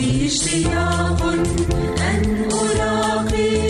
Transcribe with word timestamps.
لي 0.00 0.26
اشتياق 0.26 1.22
أن 2.10 2.48
أراقي 2.52 3.69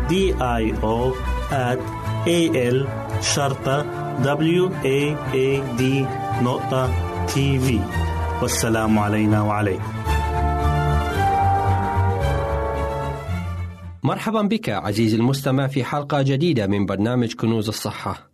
D 0.09 0.13
I 0.39 0.63
O 0.83 1.13
at 1.51 1.79
A 2.27 2.39
L 2.73 2.87
شرطة 3.21 3.85
W 4.23 4.69
A 4.83 5.15
A 5.33 5.77
D 5.79 5.81
نقطة 6.43 6.89
تي 7.25 7.59
في 7.59 7.79
والسلام 8.41 8.99
علينا 8.99 9.41
وعليكم 9.41 9.83
مرحبا 14.03 14.41
بك 14.41 14.69
عزيزي 14.69 15.17
المستمع 15.17 15.67
في 15.67 15.83
حلقة 15.83 16.21
جديدة 16.21 16.67
من 16.67 16.85
برنامج 16.85 17.33
كنوز 17.33 17.67
الصحة. 17.67 18.31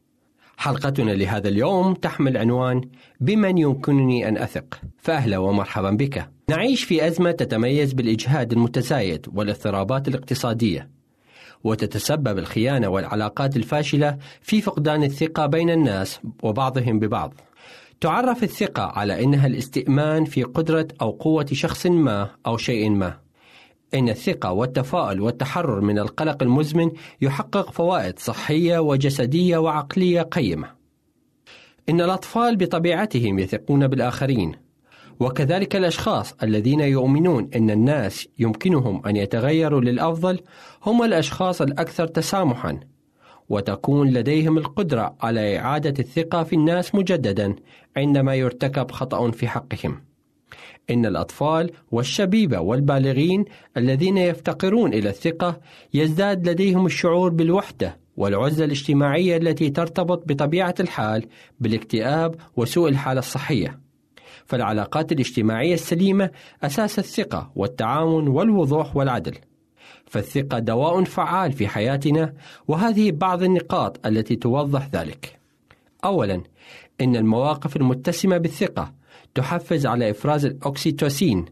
حلقتنا 0.57 1.11
لهذا 1.11 1.49
اليوم 1.49 1.93
تحمل 1.93 2.37
عنوان 2.37 2.81
بمن 3.19 3.57
يمكنني 3.57 4.27
أن 4.29 4.37
أثق، 4.37 4.79
فأهلا 4.97 5.37
ومرحبا 5.37 5.91
بك. 5.91 6.29
نعيش 6.49 6.83
في 6.83 7.07
أزمة 7.07 7.31
تتميز 7.31 7.93
بالإجهاد 7.93 8.51
المتزايد 8.51 9.25
والاضطرابات 9.33 10.07
الاقتصادية، 10.07 10.89
وتتسبب 11.63 12.37
الخيانة 12.37 12.87
والعلاقات 12.87 13.57
الفاشلة 13.57 14.17
في 14.41 14.61
فقدان 14.61 15.03
الثقة 15.03 15.45
بين 15.45 15.69
الناس 15.69 16.19
وبعضهم 16.43 16.99
ببعض. 16.99 17.33
تعرف 18.01 18.43
الثقة 18.43 18.83
على 18.83 19.23
أنها 19.23 19.47
الاستئمان 19.47 20.25
في 20.25 20.43
قدرة 20.43 20.87
أو 21.01 21.11
قوة 21.11 21.45
شخص 21.51 21.85
ما 21.85 22.29
أو 22.45 22.57
شيء 22.57 22.89
ما. 22.89 23.17
إن 23.93 24.09
الثقة 24.09 24.51
والتفاؤل 24.51 25.21
والتحرر 25.21 25.81
من 25.81 25.99
القلق 25.99 26.43
المزمن 26.43 26.91
يحقق 27.21 27.71
فوائد 27.71 28.19
صحية 28.19 28.79
وجسدية 28.79 29.57
وعقلية 29.57 30.21
قيمة. 30.21 30.67
إن 31.89 32.01
الأطفال 32.01 32.55
بطبيعتهم 32.55 33.39
يثقون 33.39 33.87
بالآخرين، 33.87 34.66
وكذلك 35.19 35.75
الأشخاص 35.75 36.33
الذين 36.43 36.79
يؤمنون 36.79 37.49
أن 37.55 37.69
الناس 37.69 38.27
يمكنهم 38.39 39.05
أن 39.05 39.15
يتغيروا 39.15 39.81
للأفضل 39.81 40.39
هم 40.85 41.03
الأشخاص 41.03 41.61
الأكثر 41.61 42.07
تسامحًا، 42.07 42.79
وتكون 43.49 44.09
لديهم 44.09 44.57
القدرة 44.57 45.15
على 45.21 45.59
إعادة 45.59 45.93
الثقة 45.99 46.43
في 46.43 46.55
الناس 46.55 46.95
مجددًا 46.95 47.55
عندما 47.97 48.35
يرتكب 48.35 48.91
خطأ 48.91 49.31
في 49.31 49.47
حقهم. 49.47 50.01
إن 50.89 51.05
الأطفال 51.05 51.71
والشبيبة 51.91 52.59
والبالغين 52.59 53.45
الذين 53.77 54.17
يفتقرون 54.17 54.93
إلى 54.93 55.09
الثقة 55.09 55.59
يزداد 55.93 56.49
لديهم 56.49 56.85
الشعور 56.85 57.29
بالوحدة 57.29 57.97
والعزلة 58.17 58.65
الاجتماعية 58.65 59.37
التي 59.37 59.69
ترتبط 59.69 60.23
بطبيعة 60.27 60.75
الحال 60.79 61.25
بالاكتئاب 61.59 62.35
وسوء 62.57 62.89
الحالة 62.89 63.19
الصحية. 63.19 63.86
فالعلاقات 64.47 65.11
الاجتماعية 65.11 65.73
السليمة 65.73 66.29
أساس 66.63 66.99
الثقة 66.99 67.51
والتعاون 67.55 68.27
والوضوح 68.27 68.95
والعدل. 68.95 69.35
فالثقة 70.05 70.59
دواء 70.59 71.03
فعال 71.03 71.51
في 71.51 71.67
حياتنا 71.67 72.33
وهذه 72.67 73.11
بعض 73.11 73.43
النقاط 73.43 74.07
التي 74.07 74.35
توضح 74.35 74.89
ذلك. 74.93 75.39
أولا 76.05 76.41
إن 77.01 77.15
المواقف 77.15 77.75
المتسمة 77.75 78.37
بالثقة 78.37 78.93
تحفز 79.35 79.85
على 79.85 80.09
إفراز 80.09 80.45
الأكسيتوسين 80.45 81.45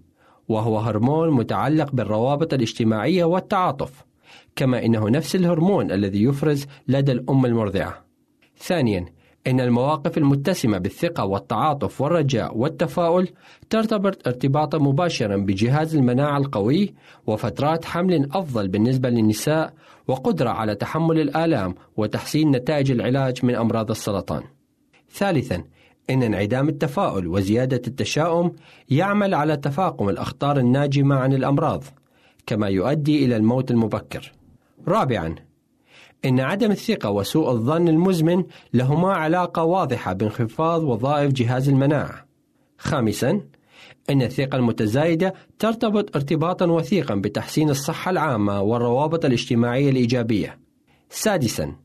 وهو 0.48 0.80
هرمون 0.80 1.32
متعلق 1.32 1.92
بالروابط 1.92 2.54
الاجتماعية 2.54 3.24
والتعاطف 3.24 4.06
كما 4.56 4.86
إنه 4.86 5.10
نفس 5.10 5.36
الهرمون 5.36 5.92
الذي 5.92 6.24
يفرز 6.24 6.66
لدى 6.88 7.12
الأم 7.12 7.46
المرضعة 7.46 8.06
ثانيا 8.58 9.06
إن 9.48 9.60
المواقف 9.60 10.18
المتسمة 10.18 10.78
بالثقة 10.78 11.26
والتعاطف 11.26 12.02
والرجاء 12.02 12.58
والتفاؤل 12.58 13.28
ترتبط 13.70 14.28
ارتباطا 14.28 14.78
مباشرا 14.78 15.38
بجهاز 15.38 15.96
المناعة 15.96 16.38
القوي 16.38 16.94
وفترات 17.28 17.86
حمل 17.86 18.30
أفضل 18.32 18.68
بالنسبة 18.68 19.10
للنساء 19.10 19.74
وقدرة 20.08 20.50
على 20.50 20.76
تحمل 20.76 21.20
الآلام 21.20 21.76
وتحسين 21.98 22.52
نتائج 22.52 22.92
العلاج 22.92 23.46
من 23.46 23.56
أمراض 23.56 23.92
السرطان. 23.92 24.44
ثالثا 25.12 25.64
إن 26.10 26.24
انعدام 26.24 26.70
التفاؤل 26.70 27.28
وزيادة 27.28 27.82
التشاؤم 27.88 28.52
يعمل 28.90 29.34
على 29.34 29.58
تفاقم 29.58 30.10
الأخطار 30.10 30.60
الناجمة 30.60 31.16
عن 31.16 31.34
الأمراض، 31.34 31.84
كما 32.48 32.68
يؤدي 32.68 33.26
إلى 33.26 33.36
الموت 33.38 33.72
المبكر. 33.72 34.32
رابعاً، 34.88 35.36
إن 36.26 36.40
عدم 36.40 36.72
الثقة 36.72 37.10
وسوء 37.10 37.52
الظن 37.52 37.88
المزمن 37.88 38.44
لهما 38.74 39.14
علاقة 39.14 39.64
واضحة 39.64 40.14
بانخفاض 40.14 40.84
وظائف 40.84 41.32
جهاز 41.32 41.70
المناعة. 41.70 42.26
خامساً، 42.78 43.42
إن 44.10 44.22
الثقة 44.22 44.56
المتزايدة 44.56 45.34
ترتبط 45.60 46.16
ارتباطا 46.16 46.66
وثيقا 46.66 47.16
بتحسين 47.16 47.70
الصحة 47.70 48.12
العامة 48.12 48.62
والروابط 48.62 49.26
الاجتماعية 49.26 49.90
الإيجابية. 49.90 50.60
سادساً، 51.10 51.76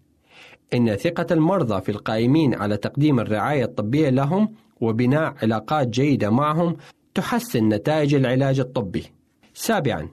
إن 0.75 0.97
ثقة 0.97 1.27
المرضى 1.31 1.81
في 1.81 1.89
القائمين 1.89 2.55
على 2.55 2.77
تقديم 2.77 3.21
الرعاية 3.21 3.65
الطبية 3.65 4.11
لهم 4.11 4.55
وبناء 4.81 5.35
علاقات 5.43 5.89
جيدة 5.89 6.31
معهم 6.31 6.77
تحسن 7.15 7.69
نتائج 7.69 8.15
العلاج 8.15 8.61
الطبي. 8.61 9.05
سابعاً، 9.55 10.09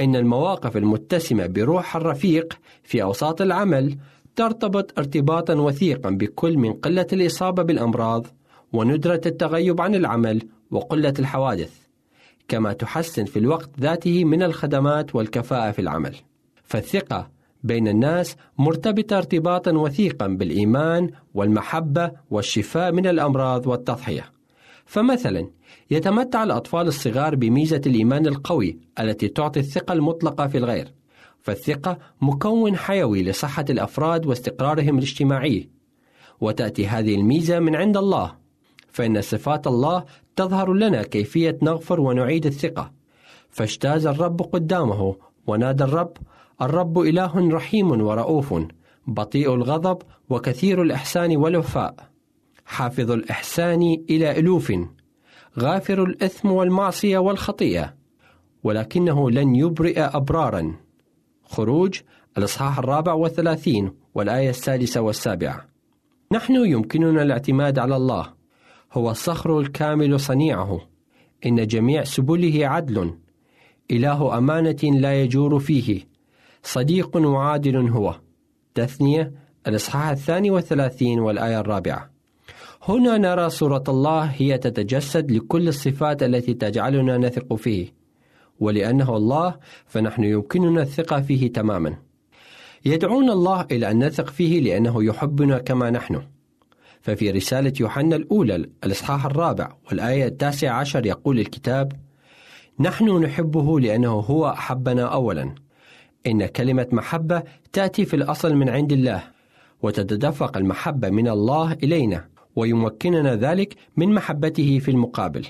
إن 0.00 0.16
المواقف 0.16 0.76
المتسمة 0.76 1.46
بروح 1.46 1.96
الرفيق 1.96 2.58
في 2.82 3.02
أوساط 3.02 3.42
العمل 3.42 3.96
ترتبط 4.36 4.98
ارتباطا 4.98 5.54
وثيقا 5.54 6.10
بكل 6.10 6.58
من 6.58 6.72
قلة 6.72 7.06
الإصابة 7.12 7.62
بالأمراض 7.62 8.26
وندرة 8.72 9.20
التغيب 9.26 9.80
عن 9.80 9.94
العمل 9.94 10.42
وقلة 10.70 11.14
الحوادث، 11.18 11.72
كما 12.48 12.72
تحسن 12.72 13.24
في 13.24 13.38
الوقت 13.38 13.70
ذاته 13.80 14.24
من 14.24 14.42
الخدمات 14.42 15.14
والكفاءة 15.14 15.70
في 15.70 15.78
العمل. 15.78 16.14
فالثقة 16.64 17.30
بين 17.62 17.88
الناس 17.88 18.36
مرتبطة 18.58 19.18
ارتباطا 19.18 19.72
وثيقا 19.72 20.26
بالإيمان 20.26 21.10
والمحبة 21.34 22.10
والشفاء 22.30 22.92
من 22.92 23.06
الأمراض 23.06 23.66
والتضحية. 23.66 24.33
فمثلا 24.86 25.50
يتمتع 25.90 26.42
الأطفال 26.44 26.86
الصغار 26.86 27.34
بميزة 27.34 27.80
الإيمان 27.86 28.26
القوي 28.26 28.78
التي 29.00 29.28
تعطي 29.28 29.60
الثقة 29.60 29.92
المطلقة 29.92 30.46
في 30.46 30.58
الغير. 30.58 30.94
فالثقة 31.42 31.98
مكون 32.20 32.76
حيوي 32.76 33.22
لصحة 33.22 33.64
الأفراد 33.70 34.26
واستقرارهم 34.26 34.98
الاجتماعي. 34.98 35.68
وتأتي 36.40 36.86
هذه 36.86 37.14
الميزة 37.14 37.58
من 37.58 37.76
عند 37.76 37.96
الله. 37.96 38.36
فإن 38.88 39.20
صفات 39.20 39.66
الله 39.66 40.04
تظهر 40.36 40.72
لنا 40.72 41.02
كيفية 41.02 41.58
نغفر 41.62 42.00
ونعيد 42.00 42.46
الثقة. 42.46 42.92
فاجتاز 43.50 44.06
الرب 44.06 44.42
قدامه 44.42 45.16
ونادى 45.46 45.84
الرب 45.84 46.16
الرب 46.62 46.98
إله 46.98 47.48
رحيم 47.50 47.90
ورؤوف 47.90 48.54
بطيء 49.06 49.54
الغضب 49.54 49.98
وكثير 50.30 50.82
الإحسان 50.82 51.36
والوفاء 51.36 52.13
حافظ 52.64 53.10
الإحسان 53.10 54.04
إلى 54.10 54.38
ألوف 54.38 54.72
غافر 55.58 56.04
الإثم 56.04 56.50
والمعصية 56.50 57.18
والخطيئة 57.18 57.94
ولكنه 58.64 59.30
لن 59.30 59.54
يبرئ 59.54 60.00
أبرارا. 60.00 60.74
خروج 61.44 62.00
الإصحاح 62.38 62.78
الرابع 62.78 63.12
والثلاثين 63.12 63.92
والآية 64.14 64.50
السادسة 64.50 65.00
والسابعة. 65.00 65.66
نحن 66.32 66.54
يمكننا 66.54 67.22
الاعتماد 67.22 67.78
على 67.78 67.96
الله. 67.96 68.32
هو 68.92 69.10
الصخر 69.10 69.58
الكامل 69.60 70.20
صنيعه. 70.20 70.80
إن 71.46 71.66
جميع 71.66 72.04
سبله 72.04 72.68
عدل. 72.68 73.14
إله 73.90 74.38
أمانة 74.38 74.78
لا 74.82 75.22
يجور 75.22 75.58
فيه. 75.58 76.08
صديق 76.62 77.16
وعادل 77.16 77.88
هو. 77.88 78.20
تثنية 78.74 79.32
الإصحاح 79.66 80.08
الثاني 80.08 80.50
والثلاثين 80.50 81.20
والآية 81.20 81.60
الرابعة. 81.60 82.13
هنا 82.88 83.18
نرى 83.18 83.50
صورة 83.50 83.84
الله 83.88 84.24
هي 84.24 84.58
تتجسد 84.58 85.30
لكل 85.30 85.68
الصفات 85.68 86.22
التي 86.22 86.54
تجعلنا 86.54 87.18
نثق 87.18 87.54
فيه. 87.54 87.94
ولأنه 88.60 89.16
الله 89.16 89.56
فنحن 89.86 90.24
يمكننا 90.24 90.82
الثقة 90.82 91.20
فيه 91.20 91.52
تماما. 91.52 91.96
يدعون 92.84 93.30
الله 93.30 93.66
إلى 93.70 93.90
أن 93.90 94.04
نثق 94.04 94.30
فيه 94.30 94.60
لأنه 94.60 95.04
يحبنا 95.04 95.58
كما 95.58 95.90
نحن. 95.90 96.22
ففي 97.00 97.30
رسالة 97.30 97.72
يوحنا 97.80 98.16
الأولى 98.16 98.66
الإصحاح 98.84 99.26
الرابع 99.26 99.72
والآية 99.88 100.26
التاسعة 100.26 100.72
عشر 100.72 101.06
يقول 101.06 101.40
الكتاب 101.40 101.92
نحن 102.80 103.24
نحبه 103.24 103.80
لأنه 103.80 104.12
هو 104.12 104.48
أحبنا 104.48 105.02
أولا. 105.02 105.54
إن 106.26 106.46
كلمة 106.46 106.86
محبة 106.92 107.42
تأتي 107.72 108.04
في 108.04 108.16
الأصل 108.16 108.54
من 108.54 108.68
عند 108.68 108.92
الله 108.92 109.22
وتتدفق 109.82 110.56
المحبة 110.56 111.10
من 111.10 111.28
الله 111.28 111.72
إلينا. 111.72 112.33
ويمكننا 112.56 113.36
ذلك 113.36 113.76
من 113.96 114.14
محبته 114.14 114.78
في 114.78 114.90
المقابل. 114.90 115.46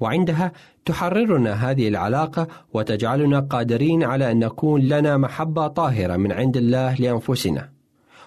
وعندها 0.00 0.52
تحررنا 0.84 1.70
هذه 1.70 1.88
العلاقة 1.88 2.48
وتجعلنا 2.74 3.40
قادرين 3.40 4.04
على 4.04 4.30
أن 4.30 4.38
نكون 4.38 4.80
لنا 4.80 5.16
محبة 5.16 5.66
طاهرة 5.66 6.16
من 6.16 6.32
عند 6.32 6.56
الله 6.56 6.94
لأنفسنا. 6.94 7.70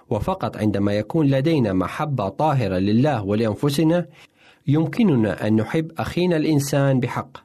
وفقط 0.10 0.58
عندما 0.58 0.94
يكون 0.94 1.27
لدينا 1.27 1.74
محبة 1.74 2.30
طاهرة 2.30 2.77
لله 2.77 3.24
ولأنفسنا 3.24 4.06
يمكننا 4.68 5.48
أن 5.48 5.56
نحب 5.56 5.91
أخينا 5.98 6.38
الإنسان 6.38 7.00
بحق 7.00 7.38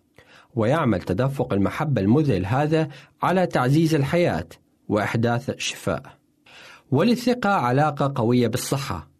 ويعمل 0.55 1.03
تدفق 1.03 1.53
المحبة 1.53 2.01
المذهل 2.01 2.47
هذا 2.47 2.89
على 3.23 3.47
تعزيز 3.47 3.95
الحياة 3.95 4.47
وإحداث 4.89 5.51
الشفاء. 5.51 6.03
وللثقة 6.91 7.51
علاقة 7.51 8.13
قوية 8.17 8.49
بالصحة. 8.49 9.16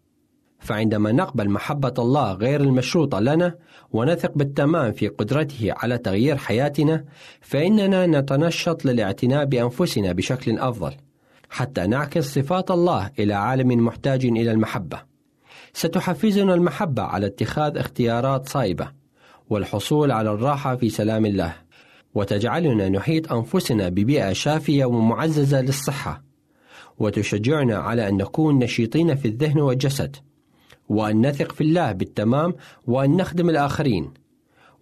فعندما 0.59 1.11
نقبل 1.11 1.49
محبة 1.49 1.93
الله 1.99 2.33
غير 2.33 2.61
المشروطة 2.61 3.19
لنا 3.19 3.55
ونثق 3.91 4.31
بالتمام 4.35 4.91
في 4.91 5.07
قدرته 5.07 5.73
على 5.77 5.97
تغيير 5.97 6.37
حياتنا 6.37 7.05
فإننا 7.41 8.05
نتنشط 8.05 8.85
للاعتناء 8.85 9.45
بأنفسنا 9.45 10.11
بشكل 10.11 10.59
أفضل 10.59 10.93
حتى 11.49 11.87
نعكس 11.87 12.33
صفات 12.33 12.71
الله 12.71 13.11
إلى 13.19 13.33
عالم 13.33 13.85
محتاج 13.85 14.25
إلى 14.25 14.51
المحبة. 14.51 15.01
ستحفزنا 15.73 16.53
المحبة 16.53 17.03
على 17.03 17.25
اتخاذ 17.25 17.77
اختيارات 17.77 18.49
صائبة 18.49 18.91
والحصول 19.49 20.11
على 20.11 20.31
الراحة 20.31 20.75
في 20.75 20.89
سلام 20.89 21.25
الله 21.25 21.55
وتجعلنا 22.15 22.89
نحيط 22.89 23.33
أنفسنا 23.33 23.89
ببيئة 23.89 24.33
شافية 24.33 24.85
ومعززة 24.85 25.61
للصحة 25.61 26.23
وتشجعنا 26.99 27.77
على 27.77 28.09
أن 28.09 28.17
نكون 28.17 28.59
نشيطين 28.59 29.15
في 29.15 29.27
الذهن 29.27 29.59
والجسد. 29.59 30.15
وأن 30.89 31.27
نثق 31.27 31.51
في 31.51 31.61
الله 31.61 31.91
بالتمام 31.91 32.53
وأن 32.87 33.15
نخدم 33.15 33.49
الآخرين 33.49 34.13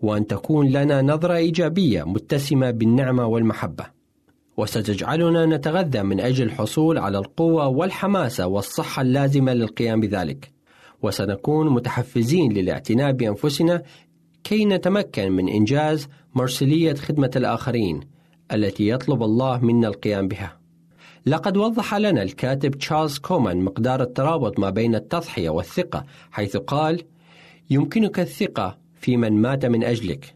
وأن 0.02 0.28
تكون 0.28 0.70
لنا 0.70 1.02
نظرة 1.02 1.36
إيجابية 1.36 2.04
متسمة 2.04 2.72
بالنعمة 2.72 3.26
والمحبة. 3.26 3.86
وستجعلنا 4.58 5.46
نتغذى 5.46 6.04
من 6.04 6.20
أجل 6.20 6.46
الحصول 6.46 6.98
على 6.98 7.18
القوة 7.18 7.68
والحماسة 7.68 8.48
والصحة 8.48 9.02
اللازمة 9.02 9.54
للقيام 9.54 10.00
بذلك. 10.02 10.52
وسنكون 11.02 11.70
متحفزين 11.70 12.54
للاعتناء 12.54 13.12
بأنفسنا 13.12 13.82
كي 14.44 14.66
نتمكن 14.66 15.32
من 15.32 15.50
إنجاز 15.50 16.08
مرسلية 16.36 16.94
خدمة 16.94 17.32
الآخرين 17.36 18.00
التي 18.54 18.88
يطلب 18.88 19.24
الله 19.24 19.60
منا 19.60 19.88
القيام 19.88 20.28
بها. 20.28 20.65
لقد 21.26 21.58
وضح 21.58 21.96
لنا 21.96 22.24
الكاتب 22.24 22.72
تشارلز 22.72 23.18
كومان 23.18 23.62
مقدار 23.62 24.02
الترابط 24.02 24.60
ما 24.60 24.70
بين 24.70 24.96
التضحية 24.96 25.50
والثقة 25.50 26.06
حيث 26.32 26.58
قال: 26.58 27.04
يمكنك 27.70 28.20
الثقة 28.20 28.78
في 28.96 29.18
من 29.18 29.42
مات 29.42 29.66
من 29.66 29.84
أجلك. 29.84 30.36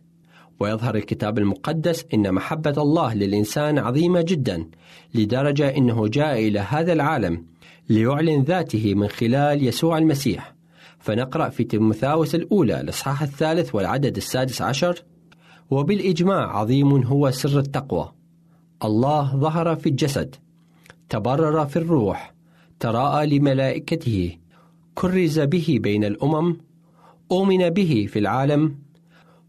ويظهر 0.60 0.96
الكتاب 0.96 1.38
المقدس 1.38 2.05
أن 2.13 2.34
محبة 2.34 2.74
الله 2.77 3.13
للإنسان 3.13 3.79
عظيمة 3.79 4.22
جدا 4.22 4.65
لدرجة 5.15 5.77
أنه 5.77 6.08
جاء 6.08 6.48
إلى 6.48 6.60
هذا 6.60 6.93
العالم 6.93 7.46
ليعلن 7.89 8.43
ذاته 8.43 8.93
من 8.96 9.08
خلال 9.08 9.67
يسوع 9.67 9.98
المسيح 9.98 10.55
فنقرأ 11.00 11.50
في 11.50 11.63
تيموثاوس 11.63 12.36
الأولى 12.36 12.81
الإصحاح 12.81 13.22
الثالث 13.22 13.75
والعدد 13.75 14.17
السادس 14.17 14.62
عشر 14.62 15.03
وبالإجماع 15.69 16.58
عظيم 16.58 17.03
هو 17.03 17.31
سر 17.31 17.60
التقوى 17.60 18.12
الله 18.84 19.36
ظهر 19.36 19.75
في 19.75 19.89
الجسد 19.89 20.36
تبرر 21.10 21.66
في 21.66 21.78
الروح 21.78 22.34
تراءى 22.80 23.28
لملائكته 23.28 24.38
كرز 24.96 25.39
به 25.39 25.80
بين 25.82 26.04
الأمم 26.04 26.58
أؤمن 27.32 27.70
به 27.70 28.08
في 28.10 28.20
العالم 28.20 28.75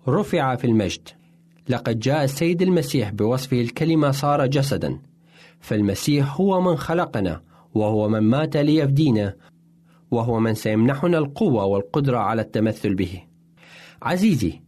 رفع 0.09 0.57
في 0.57 0.67
المجد. 0.67 1.09
لقد 1.69 1.99
جاء 1.99 2.25
السيد 2.25 2.63
المسيح 2.63 3.11
بوصفه 3.11 3.61
الكلمة 3.61 4.11
صار 4.11 4.47
جسدا 4.47 4.99
فالمسيح 5.61 6.41
هو 6.41 6.61
من 6.61 6.77
خلقنا 6.77 7.43
وهو 7.75 8.09
من 8.09 8.21
مات 8.21 8.57
ليفدينا 8.57 9.37
وهو 10.11 10.41
من 10.41 10.55
سيمنحنا 10.55 11.19
القوة 11.19 11.65
والقدرة 11.65 12.19
على 12.19 12.43
التمثل 12.43 12.95
به. 12.95 13.23
عزيزي 14.03 14.61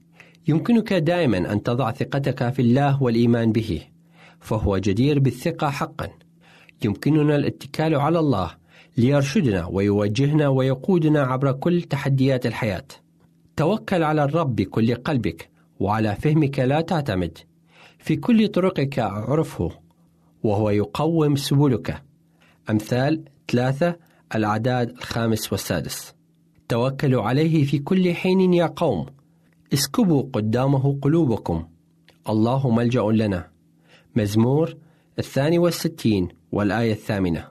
يمكنك 0.49 0.93
دائما 0.93 1.53
أن 1.53 1.63
تضع 1.63 1.91
ثقتك 1.91 2.53
في 2.53 2.63
الله 2.63 3.03
والإيمان 3.03 3.53
به 3.53 3.81
فهو 4.41 4.79
جدير 4.79 5.19
بالثقة 5.19 5.71
حقا. 5.71 6.09
يمكننا 6.85 7.37
الاتكال 7.37 7.95
على 7.95 8.19
الله 8.19 8.51
ليرشدنا 8.97 9.67
ويوجهنا 9.67 10.49
ويقودنا 10.49 11.23
عبر 11.23 11.53
كل 11.53 11.83
تحديات 11.83 12.47
الحياة. 12.47 12.85
توكل 13.57 14.03
على 14.03 14.25
الرب 14.25 14.57
بكل 14.57 14.95
قلبك 14.95 15.51
وعلى 15.81 16.17
فهمك 16.17 16.59
لا 16.59 16.81
تعتمد. 16.81 17.39
في 17.99 18.17
كل 18.17 18.49
طرقك 18.49 18.99
اعرفه 18.99 19.71
وهو 20.43 20.71
يقوم 20.71 21.37
سبلك. 21.37 22.03
أمثال 22.71 23.25
ثلاثة 23.51 23.97
الأعداد 24.35 24.91
الخامس 24.91 25.53
والسادس. 25.53 26.15
توكلوا 26.69 27.23
عليه 27.23 27.65
في 27.65 27.79
كل 27.79 28.15
حين 28.15 28.55
يا 28.55 28.73
قوم. 28.77 29.07
اسكبوا 29.73 30.23
قدامه 30.33 30.99
قلوبكم. 31.03 31.65
الله 32.29 32.71
ملجأ 32.71 33.03
لنا. 33.03 33.49
مزمور 34.17 34.77
الثاني 35.19 35.59
والستين 35.59 36.29
والآية 36.53 36.93
الثامنة. 36.93 37.49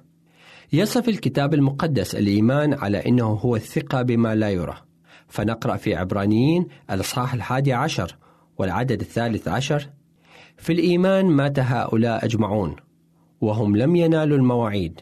يصف 0.74 1.10
الكتاب 1.10 1.54
المقدس 1.54 2.16
الإيمان 2.16 2.74
على 2.74 2.98
أنه 2.98 3.26
هو 3.26 3.56
الثقة 3.56 4.02
بما 4.02 4.36
لا 4.36 4.50
يرى. 4.50 4.78
فنقرأ 5.28 5.78
في 5.78 5.96
عبرانيين 5.96 6.68
الإصحاح 6.92 7.34
الحادي 7.34 7.74
عشر 7.74 8.18
والعدد 8.58 9.02
الثالث 9.02 9.48
عشر. 9.48 9.90
في 10.58 10.74
الإيمان 10.74 11.26
مات 11.26 11.60
هؤلاء 11.60 12.26
أجمعون 12.26 12.76
وهم 13.42 13.76
لم 13.76 13.96
ينالوا 13.96 14.38
المواعيد 14.38 15.02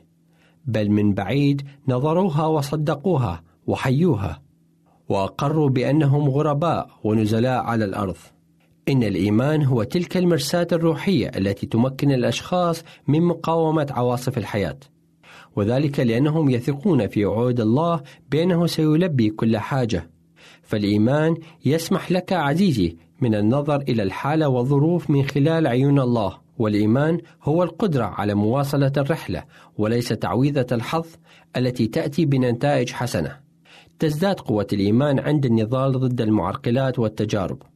بل 0.65 0.91
من 0.91 1.13
بعيد 1.13 1.67
نظروها 1.87 2.45
وصدقوها 2.45 3.43
وحيوها 3.67 4.41
وأقروا 5.09 5.69
بأنهم 5.69 6.29
غرباء 6.29 6.89
ونزلاء 7.03 7.63
على 7.63 7.85
الأرض. 7.85 8.17
إن 8.89 9.03
الإيمان 9.03 9.63
هو 9.63 9.83
تلك 9.83 10.17
المرساة 10.17 10.67
الروحية 10.71 11.31
التي 11.37 11.65
تمكن 11.65 12.11
الأشخاص 12.11 12.83
من 13.07 13.21
مقاومة 13.21 13.87
عواصف 13.89 14.37
الحياة. 14.37 14.77
وذلك 15.55 15.99
لأنهم 15.99 16.49
يثقون 16.49 17.07
في 17.07 17.25
وعود 17.25 17.59
الله 17.59 18.01
بأنه 18.31 18.67
سيلبي 18.67 19.29
كل 19.29 19.57
حاجة. 19.57 20.09
فالإيمان 20.61 21.35
يسمح 21.65 22.11
لك 22.11 22.33
عزيزي 22.33 22.97
من 23.21 23.35
النظر 23.35 23.75
إلى 23.75 24.03
الحالة 24.03 24.47
والظروف 24.47 25.09
من 25.09 25.23
خلال 25.23 25.67
عيون 25.67 25.99
الله. 25.99 26.37
والإيمان 26.57 27.17
هو 27.43 27.63
القدرة 27.63 28.05
على 28.05 28.33
مواصلة 28.33 28.91
الرحلة 28.97 29.43
وليس 29.77 30.07
تعويذة 30.07 30.67
الحظ 30.71 31.05
التي 31.57 31.87
تأتي 31.87 32.25
بنتائج 32.25 32.91
حسنة. 32.91 33.37
تزداد 33.99 34.39
قوة 34.39 34.67
الإيمان 34.73 35.19
عند 35.19 35.45
النضال 35.45 35.91
ضد 35.91 36.21
المعرقلات 36.21 36.99
والتجارب. 36.99 37.68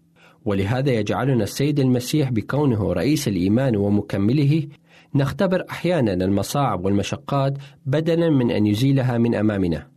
ولهذا 0.45 0.91
يجعلنا 0.91 1.43
السيد 1.43 1.79
المسيح 1.79 2.29
بكونه 2.29 2.93
رئيس 2.93 3.27
الإيمان 3.27 3.75
ومكمله 3.75 4.67
نختبر 5.15 5.65
أحيانا 5.69 6.13
المصاعب 6.13 6.85
والمشقات 6.85 7.57
بدلا 7.85 8.29
من 8.29 8.51
أن 8.51 8.65
يزيلها 8.65 9.17
من 9.17 9.35
أمامنا. 9.35 9.87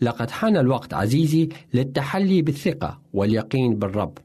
لقد 0.00 0.30
حان 0.30 0.56
الوقت 0.56 0.94
عزيزي 0.94 1.48
للتحلي 1.74 2.42
بالثقة 2.42 3.00
واليقين 3.12 3.78
بالرب. 3.78 4.18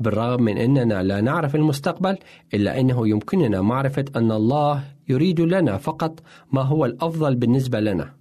بالرغم 0.00 0.42
من 0.42 0.58
أننا 0.58 1.02
لا 1.02 1.20
نعرف 1.20 1.54
المستقبل 1.54 2.18
إلا 2.54 2.80
أنه 2.80 3.08
يمكننا 3.08 3.60
معرفة 3.60 4.04
أن 4.16 4.32
الله 4.32 4.84
يريد 5.08 5.40
لنا 5.40 5.76
فقط 5.76 6.20
ما 6.52 6.62
هو 6.62 6.84
الأفضل 6.84 7.34
بالنسبة 7.34 7.80
لنا. 7.80 8.14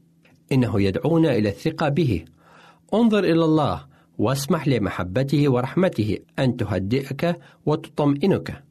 إنه 0.52 0.82
يدعونا 0.82 1.36
إلى 1.36 1.50
الثقة 1.50 1.90
به. 1.90 2.26
انظر 2.94 3.20
إلى 3.20 3.46
الله 3.46 3.91
واسمح 4.22 4.68
لمحبته 4.68 5.50
ورحمته 5.50 6.18
أن 6.40 6.58
تهدئك 6.58 7.40
وتطمئنك. 7.66 8.64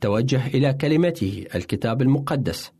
توجه 0.00 0.46
إلى 0.46 0.72
كلمته 0.72 1.44
الكتاب 1.54 2.02
المقدس 2.02 2.72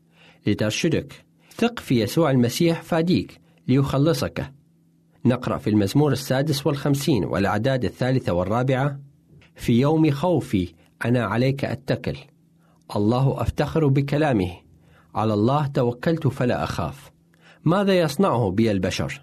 لترشدك. 0.47 1.13
ثق 1.55 1.79
في 1.79 2.01
يسوع 2.01 2.31
المسيح 2.31 2.81
فاديك 2.81 3.39
ليخلصك. 3.67 4.53
نقرأ 5.25 5.57
في 5.57 5.69
المزمور 5.69 6.11
السادس 6.11 6.67
والخمسين 6.67 7.25
والأعداد 7.25 7.85
الثالثة 7.85 8.33
والرابعة. 8.33 8.99
في 9.55 9.79
يوم 9.79 10.11
خوفي 10.11 10.73
أنا 11.05 11.25
عليك 11.25 11.65
أتكل. 11.65 12.17
الله 12.95 13.41
أفتخر 13.41 13.87
بكلامه. 13.87 14.51
على 15.15 15.33
الله 15.33 15.67
توكلت 15.67 16.27
فلا 16.27 16.63
أخاف. 16.63 17.11
ماذا 17.65 17.99
يصنعه 17.99 18.51
بي 18.51 18.71
البشر؟ 18.71 19.21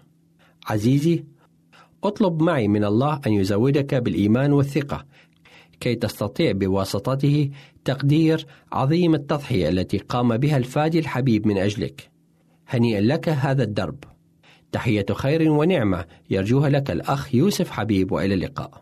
عزيزي 0.67 1.25
أطلب 2.07 2.41
معي 2.41 2.67
من 2.67 2.83
الله 2.83 3.21
أن 3.27 3.33
يزودك 3.33 3.95
بالإيمان 3.95 4.53
والثقة 4.53 5.05
كي 5.79 5.95
تستطيع 5.95 6.51
بواسطته 6.51 7.49
تقدير 7.85 8.45
عظيم 8.71 9.15
التضحية 9.15 9.69
التي 9.69 9.97
قام 9.97 10.37
بها 10.37 10.57
الفادي 10.57 10.99
الحبيب 10.99 11.47
من 11.47 11.57
أجلك. 11.57 12.09
هنيئا 12.67 13.01
لك 13.01 13.29
هذا 13.29 13.63
الدرب. 13.63 14.03
تحية 14.71 15.05
خير 15.11 15.51
ونعمة 15.51 16.05
يرجوها 16.29 16.69
لك 16.69 16.91
الأخ 16.91 17.35
يوسف 17.35 17.71
حبيب 17.71 18.11
وإلى 18.11 18.33
اللقاء. 18.33 18.81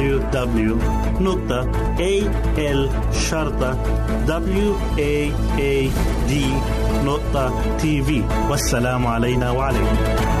www.al-waad.tv 7.11 8.21
والسلام 8.49 9.07
علينا 9.07 9.51
وعليكم. 9.51 10.40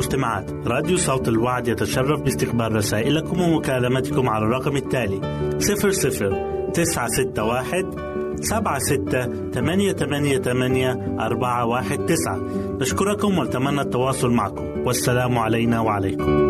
والمستمعات 0.00 0.50
راديو 0.66 0.96
صوت 0.96 1.28
الوعد 1.28 1.68
يتشرف 1.68 2.20
باستقبال 2.20 2.76
رسائلكم 2.76 3.40
ومكالمتكم 3.40 4.28
على 4.28 4.44
الرقم 4.44 4.76
التالي 4.76 5.20
00 5.58 6.70
961 6.74 8.36
سبعة 8.42 8.78
ستة 8.78 9.50
ثمانية 9.50 9.92
ثمانية 9.92 10.38
ثمانية 10.38 11.16
أربعة 11.20 11.66
واحد 11.66 12.06
تسعة. 12.06 12.40
نشكركم 12.80 13.38
ونتمنى 13.38 13.80
التواصل 13.80 14.30
معكم. 14.30 14.64
والسلام 14.86 15.38
علينا 15.38 15.80
وعليكم. 15.80 16.49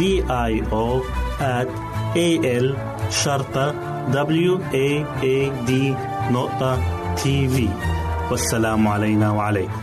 O 0.00 1.02
at 1.40 1.68
A 2.16 2.28
L 2.44 2.76
شرطة 3.10 3.74
W 4.12 4.58
A 4.72 5.04
A 5.22 5.50
D 5.68 5.72
نقطة 6.32 6.78
تي 7.16 7.48
في 7.48 7.68
والسلام 8.30 8.88
علينا 8.88 9.30
وعليكم. 9.30 9.82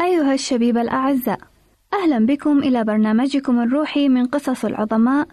أيها 0.00 0.34
الشبيب 0.34 0.78
الأعزاء 0.78 1.38
أهلا 1.92 2.26
بكم 2.26 2.58
إلى 2.58 2.84
برنامجكم 2.84 3.60
الروحي 3.60 4.08
من 4.08 4.26
قصص 4.26 4.64
العظماء 4.64 5.28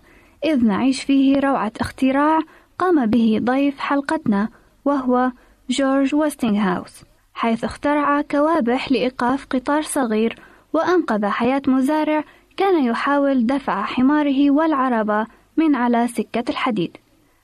إذ 0.45 0.65
نعيش 0.65 1.03
فيه 1.03 1.39
روعة 1.39 1.71
اختراع 1.81 2.39
قام 2.79 3.05
به 3.05 3.39
ضيف 3.43 3.79
حلقتنا 3.79 4.49
وهو 4.85 5.31
جورج 5.69 6.15
ويستنغهاوس 6.15 7.03
حيث 7.33 7.63
اخترع 7.63 8.21
كوابح 8.21 8.91
لإيقاف 8.91 9.45
قطار 9.45 9.81
صغير 9.81 10.39
وأنقذ 10.75 11.25
حياة 11.25 11.61
مزارع 11.67 12.23
كان 12.57 12.83
يحاول 12.83 13.45
دفع 13.45 13.83
حماره 13.83 14.51
والعربة 14.51 15.27
من 15.57 15.75
على 15.75 16.07
سكة 16.07 16.43
الحديد. 16.49 16.97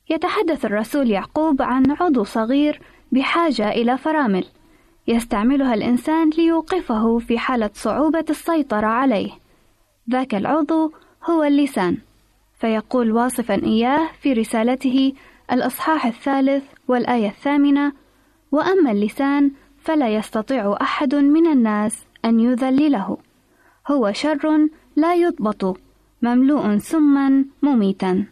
يتحدث 0.09 0.65
الرسول 0.65 1.09
يعقوب 1.09 1.61
عن 1.61 1.91
عضو 1.91 2.23
صغير 2.23 2.81
بحاجة 3.11 3.69
إلى 3.69 3.97
فرامل 3.97 4.45
يستعملها 5.07 5.73
الإنسان 5.73 6.29
ليوقفه 6.29 7.19
في 7.19 7.37
حالة 7.37 7.69
صعوبة 7.73 8.25
السيطرة 8.29 8.87
عليه. 8.87 9.31
ذاك 10.11 10.35
العضو 10.35 10.93
هو 11.29 11.43
اللسان. 11.43 11.97
فيقول 12.59 13.11
واصفا 13.11 13.63
إياه 13.63 14.09
في 14.21 14.33
رسالته 14.33 15.13
الأصحاح 15.51 16.05
الثالث 16.05 16.63
والآية 16.87 17.27
الثامنة 17.27 17.93
وأما 18.51 18.91
اللسان 18.91 19.51
فلا 19.83 20.15
يستطيع 20.15 20.77
أحد 20.81 21.15
من 21.15 21.47
الناس 21.47 22.10
أن 22.25 22.39
يذلله. 22.39 23.17
هو 23.87 24.11
شر 24.11 24.67
لا 24.95 25.15
يضبط 25.15 25.77
مملوء 26.21 26.77
سما 26.77 27.45
مميتا. 27.61 28.25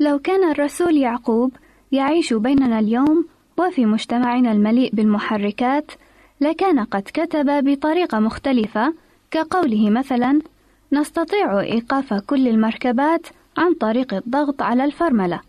لو 0.00 0.18
كان 0.18 0.50
الرسول 0.50 0.96
يعقوب 0.96 1.52
يعيش 1.92 2.32
بيننا 2.34 2.78
اليوم 2.78 3.26
وفي 3.58 3.86
مجتمعنا 3.86 4.52
المليء 4.52 4.94
بالمحركات 4.94 5.92
لكان 6.40 6.80
قد 6.84 7.02
كتب 7.02 7.64
بطريقة 7.64 8.18
مختلفة 8.18 8.94
كقوله 9.30 9.90
مثلا 9.90 10.40
نستطيع 10.92 11.60
إيقاف 11.60 12.14
كل 12.14 12.48
المركبات 12.48 13.26
عن 13.58 13.74
طريق 13.74 14.14
الضغط 14.14 14.62
على 14.62 14.84
الفرملة 14.84 15.40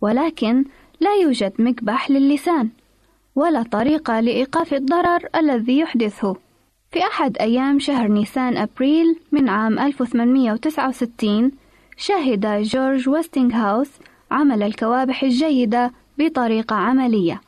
ولكن 0.00 0.64
لا 1.00 1.14
يوجد 1.14 1.52
مكبح 1.58 2.10
للسان 2.10 2.68
ولا 3.36 3.62
طريقة 3.62 4.20
لإيقاف 4.20 4.74
الضرر 4.74 5.28
الذي 5.36 5.78
يحدثه. 5.78 6.36
في 6.94 7.02
أحد 7.02 7.38
أيام 7.38 7.78
شهر 7.78 8.08
نيسان 8.08 8.56
أبريل 8.56 9.16
من 9.32 9.48
عام 9.48 9.78
1869 9.78 11.52
شهد 11.96 12.62
جورج 12.62 13.08
ويستنغهاوس 13.08 13.90
عمل 14.30 14.62
الكوابح 14.62 15.22
الجيدة 15.22 15.92
بطريقة 16.18 16.76
عملية. 16.76 17.40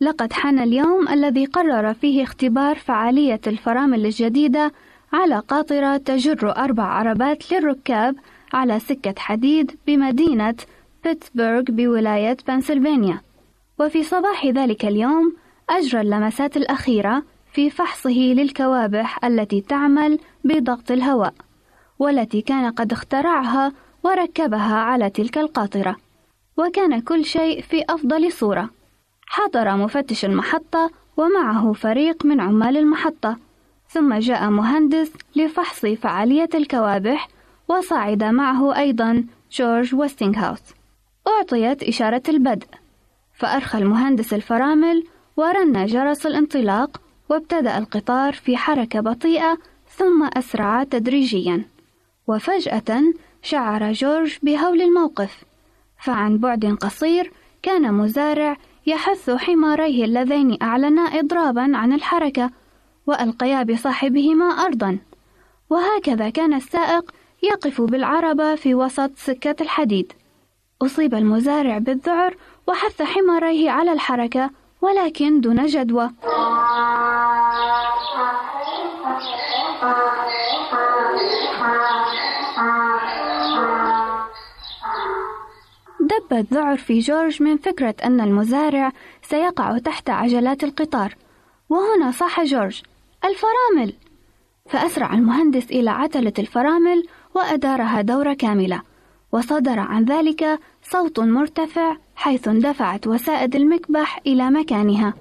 لقد 0.00 0.32
حان 0.32 0.58
اليوم 0.58 1.08
الذي 1.08 1.44
قرر 1.44 1.94
فيه 1.94 2.22
اختبار 2.22 2.76
فعالية 2.76 3.40
الفرامل 3.46 4.06
الجديدة 4.06 4.72
على 5.12 5.38
قاطرة 5.38 5.96
تجر 5.96 6.56
أربع 6.56 6.84
عربات 6.84 7.52
للركاب 7.52 8.16
على 8.52 8.80
سكة 8.80 9.14
حديد 9.18 9.76
بمدينة 9.86 10.54
بيتسبرغ 11.04 11.62
بولاية 11.62 12.36
بنسلفانيا. 12.48 13.20
وفي 13.80 14.02
صباح 14.02 14.46
ذلك 14.46 14.84
اليوم 14.84 15.36
أجرى 15.70 16.00
اللمسات 16.00 16.56
الأخيرة 16.56 17.22
في 17.52 17.70
فحصه 17.70 18.10
للكوابح 18.10 19.24
التي 19.24 19.60
تعمل 19.60 20.18
بضغط 20.44 20.90
الهواء 20.90 21.34
والتي 21.98 22.40
كان 22.40 22.70
قد 22.70 22.92
اخترعها 22.92 23.72
وركبها 24.04 24.74
على 24.74 25.10
تلك 25.10 25.38
القاطرة. 25.38 25.96
وكان 26.56 27.00
كل 27.00 27.24
شيء 27.24 27.62
في 27.62 27.84
أفضل 27.88 28.32
صورة. 28.32 28.70
حضر 29.26 29.76
مفتش 29.76 30.24
المحطة 30.24 30.90
ومعه 31.16 31.72
فريق 31.72 32.26
من 32.26 32.40
عمال 32.40 32.76
المحطة. 32.76 33.36
ثم 33.88 34.14
جاء 34.14 34.50
مهندس 34.50 35.12
لفحص 35.36 35.86
فعالية 35.86 36.48
الكوابح 36.54 37.28
وصعد 37.68 38.24
معه 38.24 38.78
أيضا 38.78 39.24
جورج 39.52 39.94
ويستنغهاوس 39.94 40.62
أعطيت 41.26 41.82
إشارة 41.82 42.22
البدء. 42.28 42.66
فأرخى 43.34 43.78
المهندس 43.78 44.34
الفرامل 44.34 45.04
ورن 45.36 45.86
جرس 45.86 46.26
الانطلاق 46.26 47.00
وابتدأ 47.32 47.78
القطار 47.78 48.32
في 48.32 48.56
حركة 48.56 49.00
بطيئة 49.00 49.58
ثم 49.96 50.28
أسرع 50.36 50.84
تدريجيا. 50.84 51.64
وفجأة 52.26 53.02
شعر 53.42 53.92
جورج 53.92 54.38
بهول 54.42 54.82
الموقف. 54.82 55.44
فعن 55.98 56.38
بعد 56.38 56.76
قصير 56.80 57.32
كان 57.62 57.94
مزارع 57.94 58.56
يحث 58.86 59.30
حماريه 59.30 60.04
اللذين 60.04 60.58
أعلنا 60.62 61.02
إضرابا 61.02 61.76
عن 61.76 61.92
الحركة 61.92 62.50
وألقيا 63.06 63.62
بصاحبهما 63.62 64.44
أرضا. 64.44 64.98
وهكذا 65.70 66.30
كان 66.30 66.54
السائق 66.54 67.10
يقف 67.42 67.80
بالعربة 67.80 68.54
في 68.54 68.74
وسط 68.74 69.10
سكة 69.16 69.56
الحديد. 69.62 70.12
أصيب 70.82 71.14
المزارع 71.14 71.78
بالذعر 71.78 72.36
وحث 72.66 73.02
حماريه 73.02 73.70
على 73.70 73.92
الحركة 73.92 74.50
ولكن 74.82 75.40
دون 75.40 75.66
جدوى. 75.66 76.10
شب 86.32 86.38
الذعر 86.38 86.76
في 86.76 86.98
جورج 86.98 87.42
من 87.42 87.56
فكرة 87.56 87.94
أن 88.04 88.20
المزارع 88.20 88.92
سيقع 89.22 89.78
تحت 89.78 90.10
عجلات 90.10 90.64
القطار. 90.64 91.14
وهنا 91.68 92.10
صاح 92.10 92.42
جورج 92.44 92.82
الفرامل. 93.24 93.94
فأسرع 94.68 95.14
المهندس 95.14 95.70
إلى 95.70 95.90
عتلة 95.90 96.32
الفرامل 96.38 97.04
وأدارها 97.34 98.00
دورة 98.00 98.32
كاملة. 98.32 98.82
وصدر 99.32 99.78
عن 99.78 100.04
ذلك 100.04 100.58
صوت 100.82 101.20
مرتفع 101.20 101.96
حيث 102.14 102.48
اندفعت 102.48 103.06
وسائد 103.06 103.56
المكبح 103.56 104.20
إلى 104.26 104.50
مكانها. 104.50 105.14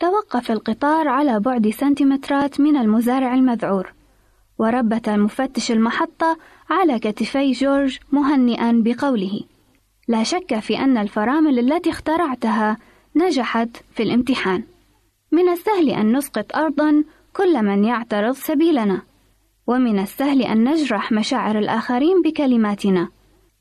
توقف 0.00 0.50
القطار 0.50 1.08
على 1.08 1.40
بعد 1.40 1.70
سنتيمترات 1.70 2.60
من 2.60 2.76
المزارع 2.76 3.34
المذعور. 3.34 3.92
وربت 4.58 5.08
مفتش 5.08 5.70
المحطة 5.72 6.38
على 6.70 6.98
كتفي 6.98 7.52
جورج 7.52 7.98
مهنئا 8.12 8.82
بقوله. 8.84 9.40
لا 10.08 10.22
شك 10.22 10.58
في 10.58 10.78
أن 10.78 10.98
الفرامل 10.98 11.58
التي 11.58 11.90
اخترعتها 11.90 12.76
نجحت 13.16 13.68
في 13.94 14.02
الامتحان. 14.02 14.62
من 15.32 15.48
السهل 15.48 15.90
أن 15.90 16.16
نسقط 16.16 16.56
أرضا 16.56 17.04
كل 17.36 17.62
من 17.62 17.84
يعترض 17.84 18.34
سبيلنا 18.34 19.02
ومن 19.66 19.98
السهل 19.98 20.42
أن 20.42 20.70
نجرح 20.70 21.12
مشاعر 21.12 21.58
الآخرين 21.58 22.22
بكلماتنا. 22.22 23.08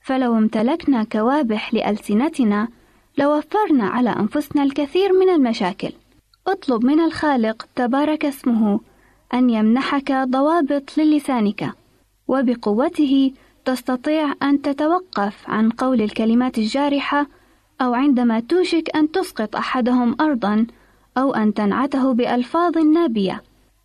فلو 0.01 0.37
امتلكنا 0.37 1.03
كوابح 1.03 1.73
لألسنتنا 1.73 2.67
لوفرنا 3.17 3.87
على 3.87 4.09
أنفسنا 4.09 4.63
الكثير 4.63 5.13
من 5.13 5.29
المشاكل. 5.29 5.91
اطلب 6.47 6.85
من 6.85 6.99
الخالق 6.99 7.67
تبارك 7.75 8.25
اسمه 8.25 8.79
أن 9.33 9.49
يمنحك 9.49 10.11
ضوابط 10.11 10.97
للسانك 10.97 11.71
وبقوته 12.27 13.31
تستطيع 13.65 14.33
أن 14.43 14.61
تتوقف 14.61 15.49
عن 15.49 15.69
قول 15.69 16.01
الكلمات 16.01 16.57
الجارحة 16.57 17.27
أو 17.81 17.93
عندما 17.93 18.39
توشك 18.39 18.95
أن 18.95 19.11
تسقط 19.11 19.55
أحدهم 19.55 20.15
أرضا 20.21 20.67
أو 21.17 21.33
أن 21.33 21.53
تنعته 21.53 22.13
بألفاظ 22.13 22.77
نابية. 22.77 23.43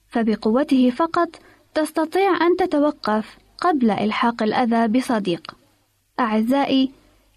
فبقوته 0.08 0.90
فقط 0.90 1.28
تستطيع 1.74 2.46
أن 2.46 2.56
تتوقف 2.56 3.38
قبل 3.58 3.90
إلحاق 3.90 4.42
الأذى 4.42 4.88
بصديق. 4.88 5.56
أعزائي 6.20 6.90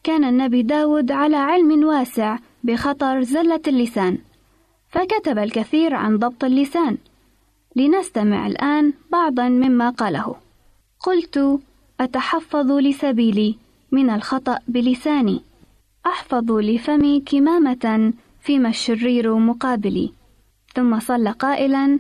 كان 0.04 0.24
النبي 0.24 0.62
داود 0.62 1.12
على 1.12 1.36
علم 1.36 1.84
واسع 1.86 2.38
بخطر 2.64 3.22
زلة 3.22 3.62
اللسان 3.68 4.18
فكتب 4.90 5.38
الكثير 5.38 5.96
عن 5.96 6.18
ضبط 6.18 6.44
اللسان. 6.44 6.98
لنستمع 7.76 8.48
الآن 8.48 8.94
بعضا 9.12 9.50
مما 9.50 9.90
قاله. 9.90 10.36
قلت 11.00 11.60
أتحفظ 12.00 12.72
لسبيلي 12.72 13.56
من 13.92 14.10
الخطأ 14.10 14.60
بلساني. 14.68 15.42
أحفظ 16.06 16.52
لفمي 16.52 17.20
كمامة 17.20 18.14
فيما 18.42 18.70
الشرير 18.70 19.36
مقابلي. 19.36 20.12
ثم 20.76 21.00
صلى 21.00 21.32
قائلا 21.32 22.00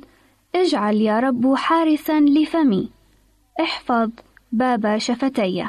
اجعل 0.56 0.96
يا 0.96 1.20
رب 1.20 1.56
حارسا 1.56 2.20
لفمي. 2.20 2.90
احفظ 3.62 4.10
باب 4.52 4.98
شفتي. 4.98 5.68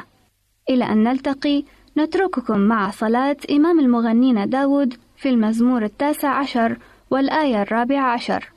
إلى 0.69 0.85
أن 0.85 1.03
نلتقي 1.03 1.63
نترككم 1.97 2.59
مع 2.59 2.91
صلاة 2.91 3.37
إمام 3.51 3.79
المغنين 3.79 4.49
داود 4.49 4.93
في 5.17 5.29
المزمور 5.29 5.83
التاسع 5.83 6.29
عشر 6.29 6.77
والآية 7.11 7.61
الرابعة 7.61 8.13
عشر. 8.13 8.52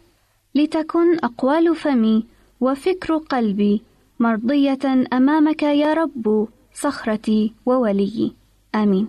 لتكن 0.57 1.19
أقوال 1.25 1.77
فمي 1.77 2.25
وفكر 2.61 3.17
قلبي 3.17 3.83
مرضية 4.21 4.79
أمامك 5.13 5.63
يا 5.63 5.95
رب 5.95 6.49
صخرتي 6.75 7.53
ووليي 7.67 8.33
آمين. 8.75 9.09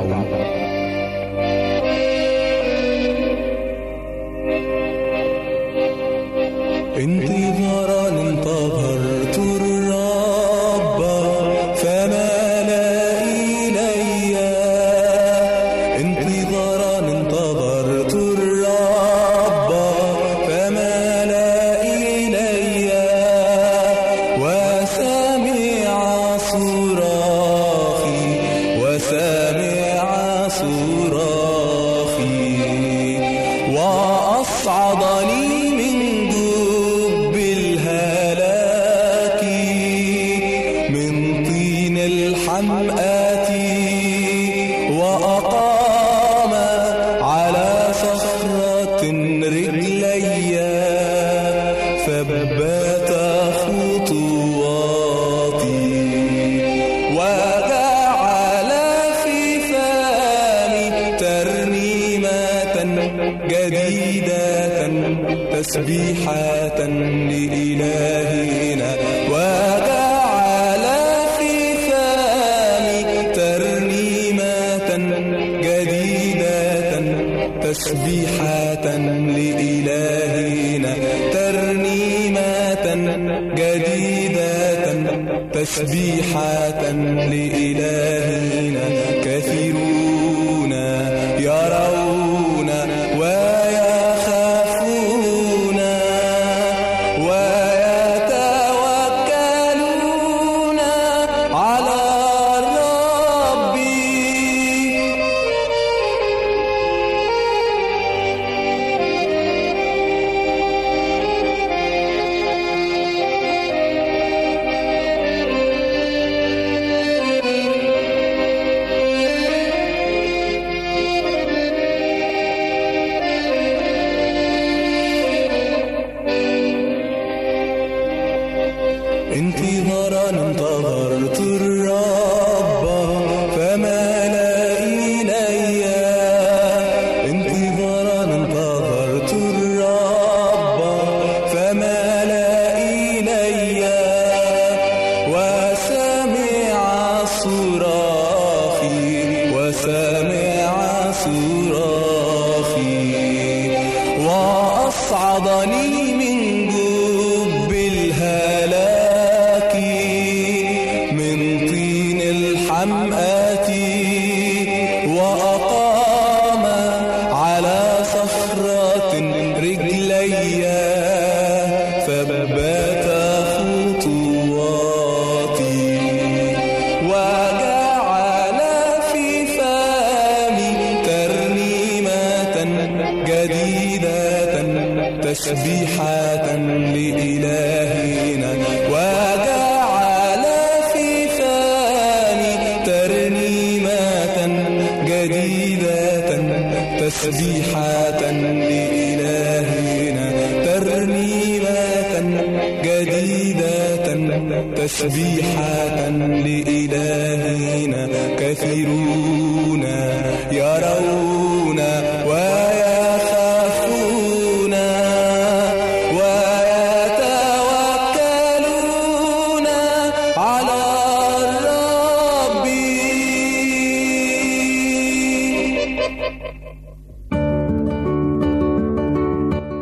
المزمور 0.00 0.59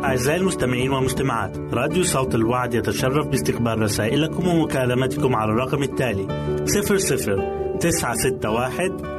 أعزائي 0.03 0.39
المستمعين 0.39 0.91
والمستمعات 0.91 1.57
راديو 1.73 2.03
صوت 2.03 2.35
الوعد 2.35 2.73
يتشرف 2.73 3.27
باستقبال 3.27 3.81
رسائلكم 3.81 4.47
ومكالمتكم 4.47 5.35
على 5.35 5.51
الرقم 5.51 5.83
التالي 5.83 6.27
00 6.65 7.77
961 7.79 9.18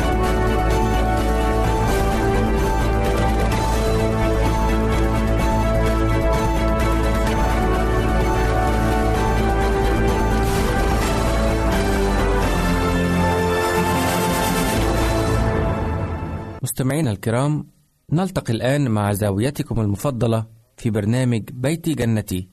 مستمعينا 16.71 17.11
الكرام 17.11 17.67
نلتقي 18.11 18.53
الآن 18.53 18.91
مع 18.91 19.13
زاويتكم 19.13 19.81
المفضلة 19.81 20.45
في 20.77 20.89
برنامج 20.89 21.49
بيتي 21.53 21.93
جنتي 21.93 22.49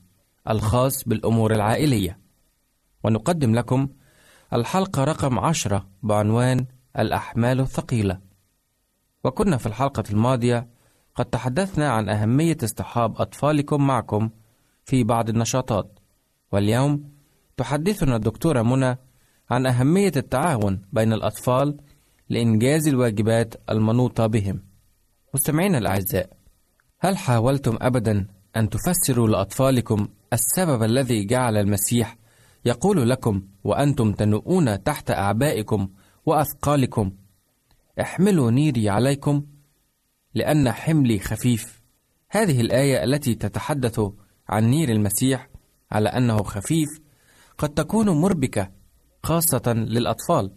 الخاص 0.49 1.03
بالأمور 1.07 1.53
العائلية. 1.55 2.19
ونقدم 3.03 3.55
لكم 3.55 3.87
الحلقة 4.53 5.03
رقم 5.03 5.39
عشرة 5.39 5.89
بعنوان 6.03 6.65
الأحمال 6.99 7.59
الثقيلة. 7.59 8.19
وكنا 9.23 9.57
في 9.57 9.65
الحلقة 9.65 10.03
الماضية 10.11 10.69
قد 11.15 11.25
تحدثنا 11.25 11.89
عن 11.89 12.09
أهمية 12.09 12.57
اصطحاب 12.63 13.21
أطفالكم 13.21 13.87
معكم 13.87 14.29
في 14.85 15.03
بعض 15.03 15.29
النشاطات. 15.29 15.99
واليوم 16.51 17.11
تحدثنا 17.57 18.15
الدكتورة 18.15 18.61
منى 18.61 18.97
عن 19.49 19.65
أهمية 19.65 20.11
التعاون 20.17 20.81
بين 20.93 21.13
الأطفال 21.13 21.77
لإنجاز 22.29 22.87
الواجبات 22.87 23.55
المنوطة 23.69 24.27
بهم. 24.27 24.63
مستمعينا 25.33 25.77
الأعزاء 25.77 26.29
هل 26.99 27.17
حاولتم 27.17 27.77
أبدا 27.81 28.27
أن 28.55 28.69
تفسروا 28.69 29.27
لأطفالكم 29.27 30.07
السبب 30.33 30.83
الذي 30.83 31.25
جعل 31.25 31.57
المسيح 31.57 32.17
يقول 32.65 33.09
لكم 33.09 33.41
وأنتم 33.63 34.13
تنؤون 34.13 34.83
تحت 34.83 35.11
أعبائكم 35.11 35.89
وأثقالكم؟ 36.25 37.11
احملوا 38.01 38.51
نيري 38.51 38.89
عليكم 38.89 39.45
لأن 40.33 40.71
حملي 40.71 41.19
خفيف. 41.19 41.81
هذه 42.29 42.61
الآية 42.61 43.03
التي 43.03 43.35
تتحدث 43.35 44.01
عن 44.49 44.69
نير 44.69 44.89
المسيح 44.89 45.49
على 45.91 46.09
أنه 46.09 46.43
خفيف 46.43 46.89
قد 47.57 47.69
تكون 47.69 48.09
مربكة 48.09 48.71
خاصة 49.23 49.73
للأطفال. 49.73 50.51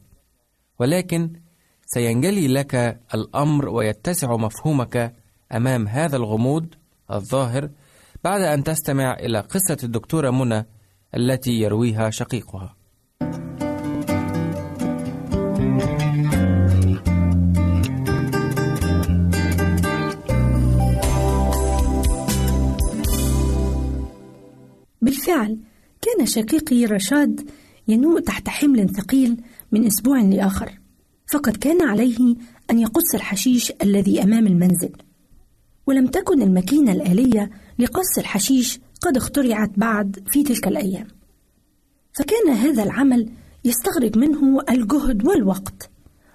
ولكن 0.78 1.32
سينجلي 1.94 2.48
لك 2.48 3.00
الأمر 3.14 3.68
ويتسع 3.68 4.36
مفهومك 4.36 5.14
أمام 5.52 5.88
هذا 5.88 6.16
الغموض 6.16 6.66
الظاهر 7.10 7.70
بعد 8.24 8.40
أن 8.40 8.64
تستمع 8.64 9.14
إلى 9.14 9.40
قصة 9.40 9.76
الدكتورة 9.84 10.30
منى 10.30 10.66
التي 11.16 11.50
يرويها 11.50 12.10
شقيقها. 12.10 12.76
بالفعل 25.02 25.58
كان 26.02 26.26
شقيقي 26.26 26.84
رشاد 26.84 27.50
ينوء 27.88 28.20
تحت 28.20 28.48
حمل 28.48 28.88
ثقيل 28.88 29.36
من 29.72 29.86
أسبوع 29.86 30.20
لآخر 30.20 30.81
فقد 31.32 31.56
كان 31.56 31.82
عليه 31.82 32.36
أن 32.70 32.78
يقص 32.78 33.14
الحشيش 33.14 33.72
الذي 33.82 34.22
أمام 34.22 34.46
المنزل. 34.46 34.92
ولم 35.86 36.06
تكن 36.06 36.42
الماكينة 36.42 36.92
الآلية 36.92 37.50
لقص 37.78 38.18
الحشيش 38.18 38.80
قد 39.00 39.16
اخترعت 39.16 39.70
بعد 39.76 40.28
في 40.30 40.42
تلك 40.42 40.68
الأيام. 40.68 41.06
فكان 42.12 42.48
هذا 42.48 42.82
العمل 42.82 43.30
يستغرق 43.64 44.16
منه 44.16 44.62
الجهد 44.70 45.26
والوقت 45.26 45.90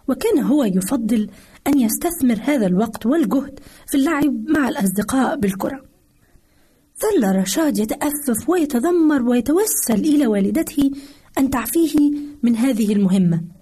وكان 0.07 0.39
هو 0.39 0.63
يفضل 0.63 1.29
أن 1.67 1.79
يستثمر 1.79 2.39
هذا 2.43 2.65
الوقت 2.65 3.05
والجهد 3.05 3.59
في 3.87 3.97
اللعب 3.97 4.49
مع 4.49 4.69
الأصدقاء 4.69 5.39
بالكرة. 5.39 5.81
ظل 7.01 7.35
رشاد 7.35 7.77
يتأفف 7.77 8.49
ويتذمر 8.49 9.21
ويتوسل 9.21 9.99
إلى 9.99 10.27
والدته 10.27 10.91
أن 11.37 11.49
تعفيه 11.49 12.11
من 12.43 12.55
هذه 12.55 12.93
المهمة. 12.93 13.56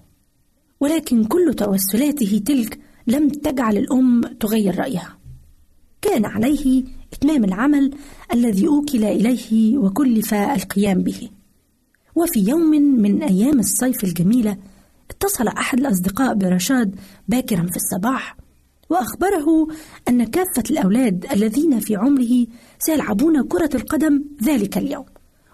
ولكن 0.85 1.23
كل 1.23 1.53
توسلاته 1.53 2.41
تلك 2.45 2.79
لم 3.07 3.29
تجعل 3.29 3.77
الأم 3.77 4.21
تغير 4.21 4.79
رأيها. 4.79 5.17
كان 6.01 6.25
عليه 6.25 6.83
إتمام 7.13 7.43
العمل 7.43 7.91
الذي 8.33 8.67
أوكل 8.67 9.03
إليه 9.03 9.77
وكلف 9.77 10.33
القيام 10.33 11.03
به. 11.03 11.29
وفي 12.15 12.39
يوم 12.39 12.69
من 13.01 13.23
أيام 13.23 13.59
الصيف 13.59 14.03
الجميلة 14.03 14.57
اتصل 15.09 15.47
أحد 15.47 15.79
الأصدقاء 15.79 16.33
برشاد 16.33 16.95
باكرا 17.27 17.61
في 17.61 17.75
الصباح 17.75 18.37
وأخبره 18.89 19.67
أن 20.09 20.23
كافة 20.23 20.63
الأولاد 20.71 21.25
الذين 21.31 21.79
في 21.79 21.95
عمره 21.95 22.47
سيلعبون 22.79 23.43
كرة 23.43 23.69
القدم 23.75 24.23
ذلك 24.43 24.77
اليوم 24.77 25.05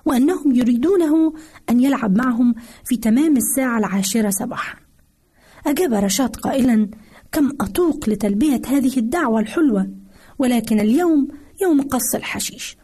وأنهم 0.06 0.56
يريدونه 0.56 1.34
أن 1.70 1.80
يلعب 1.80 2.18
معهم 2.18 2.56
في 2.86 2.98
تمام 2.98 3.38
الساعة 3.38 3.78
العاشرة 3.78 4.30
صباحا. 4.30 4.91
أجاب 5.68 5.94
رشاد 5.94 6.36
قائلا 6.36 6.88
كم 7.32 7.50
أطوق 7.62 8.10
لتلبية 8.10 8.62
هذه 8.68 8.98
الدعوة 8.98 9.40
الحلوة 9.40 9.90
ولكن 10.40 10.80
اليوم 10.80 11.28
يوم 11.62 11.82
قص 11.82 12.16
الحشيش. 12.16 12.78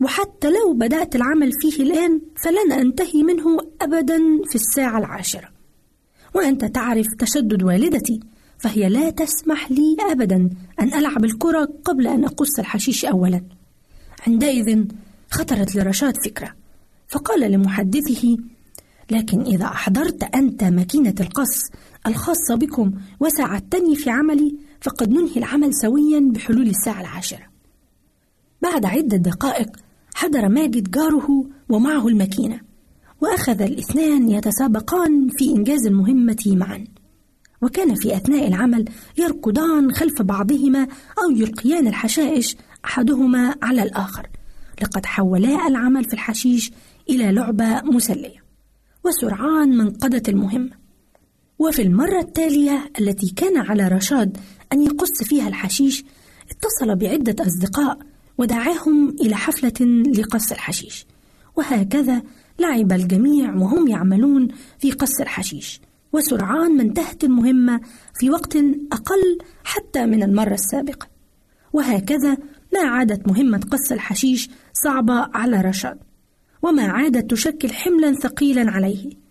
وحتى 0.00 0.50
لو 0.50 0.72
بدأت 0.72 1.16
العمل 1.16 1.52
فيه 1.52 1.82
الآن 1.82 2.20
فلن 2.44 2.72
أنتهي 2.72 3.22
منه 3.22 3.58
أبدا 3.82 4.18
في 4.48 4.54
الساعة 4.54 4.98
العاشرة. 4.98 5.48
وأنت 6.34 6.64
تعرف 6.64 7.06
تشدد 7.18 7.62
والدتي 7.62 8.20
فهي 8.58 8.88
لا 8.88 9.10
تسمح 9.10 9.70
لي 9.70 9.96
أبدا 10.10 10.50
أن 10.80 10.94
ألعب 10.94 11.24
الكرة 11.24 11.68
قبل 11.84 12.06
أن 12.06 12.24
أقص 12.24 12.58
الحشيش 12.58 13.04
أولا. 13.04 13.42
عندئذ 14.26 14.84
خطرت 15.30 15.76
لرشاد 15.76 16.14
فكرة 16.24 16.54
فقال 17.08 17.52
لمحدثه 17.52 18.36
لكن 19.10 19.40
إذا 19.40 19.64
أحضرت 19.64 20.22
أنت 20.34 20.64
ماكينة 20.64 21.14
القص 21.20 21.70
الخاصة 22.06 22.54
بكم 22.54 22.92
وساعدتني 23.20 23.96
في 23.96 24.10
عملي 24.10 24.56
فقد 24.80 25.10
ننهي 25.10 25.36
العمل 25.36 25.74
سويا 25.74 26.20
بحلول 26.20 26.68
الساعة 26.68 27.00
العاشرة. 27.00 27.46
بعد 28.62 28.84
عدة 28.84 29.16
دقائق 29.16 29.76
حضر 30.14 30.48
ماجد 30.48 30.90
جاره 30.90 31.44
ومعه 31.68 32.08
الماكينة 32.08 32.60
وأخذ 33.20 33.62
الاثنان 33.62 34.30
يتسابقان 34.30 35.28
في 35.28 35.50
إنجاز 35.50 35.86
المهمة 35.86 36.44
معا. 36.46 36.84
وكان 37.62 37.94
في 37.94 38.16
أثناء 38.16 38.48
العمل 38.48 38.84
يركضان 39.18 39.92
خلف 39.92 40.22
بعضهما 40.22 40.88
أو 41.22 41.30
يلقيان 41.30 41.86
الحشائش 41.86 42.56
أحدهما 42.84 43.54
على 43.62 43.82
الآخر. 43.82 44.26
لقد 44.82 45.06
حولا 45.06 45.66
العمل 45.66 46.04
في 46.04 46.12
الحشيش 46.14 46.72
إلى 47.10 47.32
لعبة 47.32 47.80
مسلية 47.82 48.44
وسرعان 49.04 49.76
من 49.76 49.90
قضت 49.90 50.28
المهمة. 50.28 50.79
وفي 51.60 51.82
المرة 51.82 52.20
التالية 52.20 52.90
التي 53.00 53.34
كان 53.36 53.56
على 53.56 53.88
رشاد 53.88 54.36
أن 54.72 54.82
يقص 54.82 55.22
فيها 55.22 55.48
الحشيش 55.48 56.04
اتصل 56.50 56.96
بعدة 56.96 57.44
أصدقاء 57.46 57.98
ودعاهم 58.38 59.08
إلى 59.08 59.36
حفلة 59.36 59.86
لقص 60.18 60.52
الحشيش. 60.52 61.06
وهكذا 61.56 62.22
لعب 62.58 62.92
الجميع 62.92 63.54
وهم 63.54 63.88
يعملون 63.88 64.48
في 64.78 64.92
قص 64.92 65.20
الحشيش. 65.20 65.80
وسرعان 66.12 66.76
ما 66.76 66.82
انتهت 66.82 67.24
المهمة 67.24 67.80
في 68.14 68.30
وقت 68.30 68.56
أقل 68.92 69.38
حتى 69.64 70.06
من 70.06 70.22
المرة 70.22 70.54
السابقة. 70.54 71.08
وهكذا 71.72 72.36
ما 72.72 72.80
عادت 72.80 73.28
مهمة 73.28 73.60
قص 73.70 73.92
الحشيش 73.92 74.50
صعبة 74.84 75.28
على 75.34 75.60
رشاد. 75.60 75.98
وما 76.62 76.82
عادت 76.82 77.30
تشكل 77.30 77.72
حملا 77.72 78.12
ثقيلا 78.12 78.70
عليه. 78.70 79.29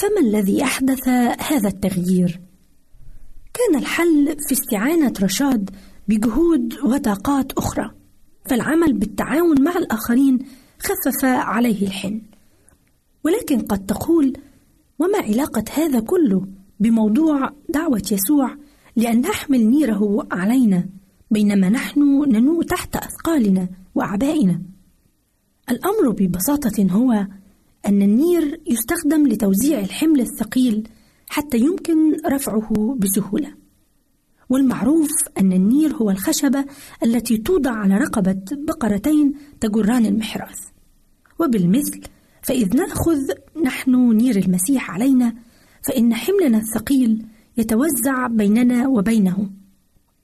فما 0.00 0.20
الذي 0.20 0.64
أحدث 0.64 1.08
هذا 1.48 1.68
التغيير؟ 1.68 2.40
كان 3.54 3.80
الحل 3.80 4.36
في 4.48 4.52
استعانة 4.52 5.12
رشاد 5.22 5.70
بجهود 6.08 6.74
وطاقات 6.84 7.52
أخرى 7.52 7.90
فالعمل 8.44 8.92
بالتعاون 8.92 9.62
مع 9.62 9.72
الآخرين 9.76 10.38
خفف 10.78 11.24
عليه 11.24 11.86
الحن 11.86 12.20
ولكن 13.24 13.60
قد 13.60 13.86
تقول 13.86 14.32
وما 14.98 15.18
علاقة 15.18 15.64
هذا 15.74 16.00
كله 16.00 16.46
بموضوع 16.80 17.50
دعوة 17.68 18.02
يسوع 18.12 18.56
لأن 18.96 19.20
نحمل 19.20 19.66
نيره 19.66 20.26
علينا 20.32 20.86
بينما 21.30 21.68
نحن 21.68 22.00
ننوء 22.28 22.62
تحت 22.62 22.96
أثقالنا 22.96 23.68
وأعبائنا 23.94 24.62
الأمر 25.70 26.10
ببساطة 26.10 26.86
هو 26.90 27.26
أن 27.86 28.02
النير 28.02 28.60
يستخدم 28.66 29.26
لتوزيع 29.26 29.78
الحمل 29.78 30.20
الثقيل 30.20 30.88
حتى 31.28 31.58
يمكن 31.58 32.16
رفعه 32.32 32.96
بسهولة. 32.98 33.54
والمعروف 34.48 35.10
أن 35.40 35.52
النير 35.52 35.94
هو 35.94 36.10
الخشبة 36.10 36.64
التي 37.02 37.36
توضع 37.36 37.70
على 37.70 37.98
رقبة 37.98 38.42
بقرتين 38.52 39.34
تجران 39.60 40.06
المحراث. 40.06 40.58
وبالمثل 41.40 42.00
فإذ 42.42 42.76
نأخذ 42.76 43.18
نحن 43.64 44.12
نير 44.12 44.36
المسيح 44.36 44.90
علينا 44.90 45.34
فإن 45.88 46.14
حملنا 46.14 46.58
الثقيل 46.58 47.26
يتوزع 47.56 48.26
بيننا 48.26 48.88
وبينه 48.88 49.50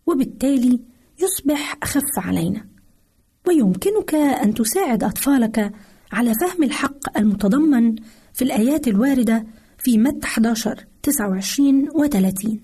وبالتالي 0.07 0.81
يصبح 1.23 1.79
أخف 1.83 2.19
علينا. 2.19 2.67
ويمكنك 3.49 4.15
أن 4.15 4.55
تساعد 4.55 5.05
أطفالك 5.05 5.73
على 6.13 6.35
فهم 6.41 6.63
الحق 6.63 7.19
المتضمن 7.19 7.97
في 8.33 8.43
الآيات 8.43 8.89
الواردة 8.89 9.47
في 9.79 9.99
متى 9.99 10.27
11 10.27 10.85
29 11.03 11.89
و 11.95 12.07
30 12.07 12.61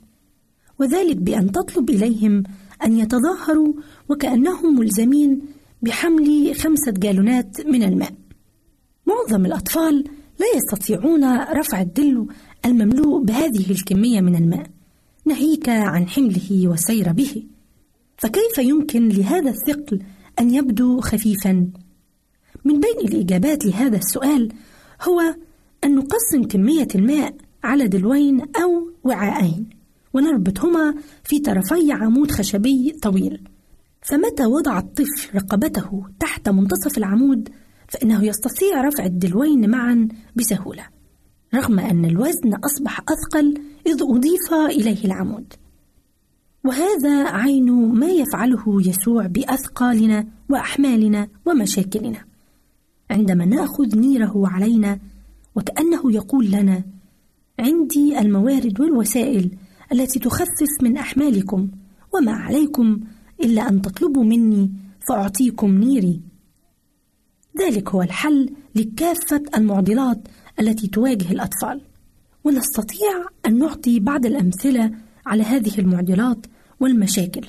وذلك 0.79 1.17
بأن 1.17 1.53
تطلب 1.53 1.91
إليهم 1.91 2.43
أن 2.85 2.99
يتظاهروا 2.99 3.73
وكأنهم 4.09 4.79
ملزمين 4.79 5.43
بحمل 5.83 6.55
خمسة 6.55 6.93
جالونات 6.93 7.67
من 7.67 7.83
الماء. 7.83 8.13
معظم 9.07 9.47
الأطفال 9.47 10.05
لا 10.41 10.47
يستطيعون 10.57 11.43
رفع 11.43 11.81
الدلو 11.81 12.29
المملوء 12.67 13.25
بهذه 13.25 13.71
الكمية 13.71 14.21
من 14.21 14.37
الماء 14.37 14.67
ناهيك 15.25 15.69
عن 15.69 16.09
حمله 16.09 16.69
والسير 16.69 17.13
به. 17.13 17.47
فكيف 18.19 18.59
يمكن 18.59 19.09
لهذا 19.09 19.51
الثقل 19.51 20.03
أن 20.41 20.55
يبدو 20.55 21.01
خفيفا؟ 21.01 21.71
من 22.67 22.81
بين 22.81 23.09
الإجابات 23.09 23.65
لهذا 23.67 23.97
السؤال 23.97 24.53
هو 25.03 25.21
أن 25.85 25.95
نقسم 25.95 26.43
كمية 26.49 26.89
الماء 26.95 27.35
على 27.65 27.89
دلوين 27.89 28.41
أو 28.41 28.91
وعاءين 29.05 29.69
ونربطهما 30.15 30.95
في 31.25 31.39
طرفي 31.39 31.93
عمود 31.93 32.31
خشبي 32.31 32.93
طويل. 33.03 33.49
فمتى 34.03 34.47
وضع 34.47 34.79
الطفل 34.79 35.35
رقبته 35.35 36.05
تحت 36.21 36.49
منتصف 36.49 36.99
العمود 36.99 37.49
فإنه 37.89 38.25
يستطيع 38.25 38.81
رفع 38.81 39.05
الدلوين 39.05 39.71
معا 39.71 40.09
بسهولة 40.37 40.87
رغم 41.55 41.79
أن 41.79 42.05
الوزن 42.05 42.55
أصبح 42.55 43.01
أثقل 43.01 43.61
إذ 43.87 44.03
أضيف 44.03 44.53
إليه 44.53 45.05
العمود. 45.05 45.53
وهذا 46.65 47.29
عين 47.29 47.73
ما 47.73 48.07
يفعله 48.07 48.83
يسوع 48.89 49.27
بأثقالنا 49.27 50.27
وأحمالنا 50.49 51.29
ومشاكلنا. 51.47 52.36
عندما 53.11 53.45
نأخذ 53.45 53.99
نيره 53.99 54.49
علينا 54.49 54.99
وكأنه 55.55 56.13
يقول 56.13 56.51
لنا 56.51 56.85
عندي 57.59 58.19
الموارد 58.19 58.81
والوسائل 58.81 59.51
التي 59.93 60.19
تخفف 60.19 60.83
من 60.83 60.97
أحمالكم 60.97 61.69
وما 62.15 62.33
عليكم 62.33 63.01
إلا 63.41 63.69
أن 63.69 63.83
تطلبوا 63.83 64.25
مني 64.25 64.73
فأعطيكم 65.09 65.79
نيري. 65.79 66.21
ذلك 67.59 67.89
هو 67.89 68.03
الحل 68.03 68.51
لكافة 68.75 69.43
المعضلات 69.57 70.29
التي 70.61 70.87
تواجه 70.87 71.33
الأطفال 71.33 71.81
ونستطيع 72.45 73.25
أن 73.47 73.59
نعطي 73.59 74.01
بعض 74.01 74.27
الأمثلة 74.27 74.91
على 75.27 75.43
هذه 75.43 75.79
المعضلات 75.79 76.47
والمشاكل 76.81 77.47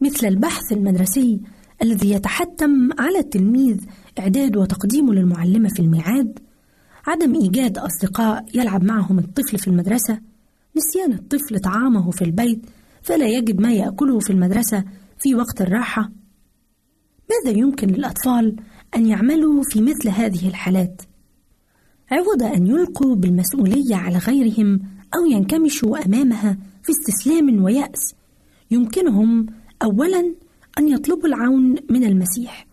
مثل 0.00 0.26
البحث 0.26 0.72
المدرسي 0.72 1.40
الذي 1.82 2.10
يتحتم 2.10 2.88
على 2.98 3.18
التلميذ 3.18 3.80
إعداد 4.18 4.56
وتقديمه 4.56 5.14
للمعلمة 5.14 5.68
في 5.68 5.80
الميعاد 5.80 6.38
عدم 7.06 7.34
إيجاد 7.34 7.78
أصدقاء 7.78 8.44
يلعب 8.54 8.84
معهم 8.84 9.18
الطفل 9.18 9.58
في 9.58 9.68
المدرسة 9.68 10.20
نسيان 10.76 11.12
الطفل 11.12 11.60
طعامه 11.60 12.10
في 12.10 12.22
البيت 12.22 12.66
فلا 13.02 13.26
يجد 13.26 13.60
ما 13.60 13.72
يأكله 13.72 14.18
في 14.18 14.30
المدرسة 14.30 14.84
في 15.18 15.34
وقت 15.34 15.60
الراحة 15.60 16.10
ماذا 17.30 17.58
يمكن 17.58 17.88
للأطفال 17.88 18.56
أن 18.96 19.06
يعملوا 19.06 19.62
في 19.62 19.82
مثل 19.82 20.08
هذه 20.08 20.48
الحالات؟ 20.48 21.02
عوض 22.10 22.42
أن 22.42 22.66
يلقوا 22.66 23.16
بالمسؤولية 23.16 23.96
على 23.96 24.18
غيرهم 24.18 24.80
أو 25.14 25.26
ينكمشوا 25.30 26.06
أمامها 26.06 26.58
في 26.82 26.92
استسلام 26.92 27.64
ويأس 27.64 28.14
يمكنهم 28.70 29.46
أولا 29.82 30.34
أن 30.78 30.88
يطلبوا 30.88 31.28
العون 31.28 31.76
من 31.90 32.04
المسيح 32.04 32.66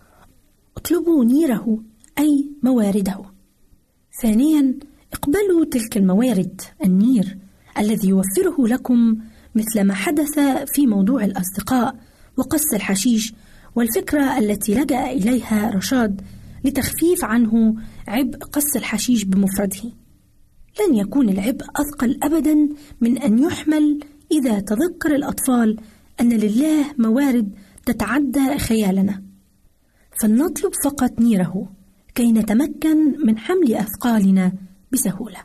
اطلبوا 0.82 1.26
نيره 1.26 1.84
أي 2.20 2.50
موارده. 2.64 3.22
ثانيا 4.22 4.80
اقبلوا 5.14 5.66
تلك 5.72 5.98
الموارد 5.98 6.62
النير 6.86 7.38
الذي 7.78 8.10
يوفره 8.10 8.68
لكم 8.68 9.18
مثل 9.56 9.84
ما 9.84 9.94
حدث 9.94 10.40
في 10.74 10.88
موضوع 10.88 11.26
الأصدقاء 11.26 11.96
وقص 12.38 12.74
الحشيش 12.74 13.34
والفكرة 13.76 14.38
التي 14.38 14.76
لجأ 14.76 15.12
إليها 15.12 15.70
رشاد 15.70 16.22
لتخفيف 16.64 17.24
عنه 17.26 17.76
عبء 18.08 18.38
قص 18.38 18.76
الحشيش 18.76 19.24
بمفرده. 19.24 19.92
لن 20.80 20.96
يكون 20.96 21.30
العبء 21.30 21.66
أثقل 21.76 22.20
أبدا 22.24 22.70
من 23.02 23.18
أن 23.18 23.40
يحمل 23.40 24.00
إذا 24.32 24.60
تذكر 24.60 25.16
الأطفال 25.16 25.78
أن 26.22 26.30
لله 26.30 26.86
موارد 26.98 27.56
تتعدى 27.86 28.58
خيالنا. 28.58 29.31
فلنطلب 30.22 30.72
فقط 30.84 31.20
نيره 31.20 31.70
كي 32.16 32.32
نتمكن 32.32 33.26
من 33.26 33.38
حمل 33.38 33.74
أثقالنا 33.74 34.52
بسهولة. 34.92 35.38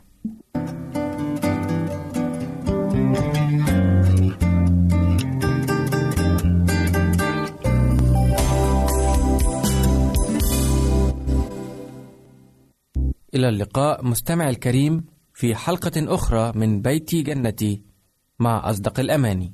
إلى 13.35 13.49
اللقاء 13.49 14.05
مستمع 14.05 14.49
الكريم 14.49 15.05
في 15.33 15.55
حلقة 15.55 15.91
أخرى 16.15 16.51
من 16.55 16.81
بيتي 16.81 17.21
جنتي 17.21 17.83
مع 18.39 18.69
أصدق 18.69 18.99
الأماني. 18.99 19.53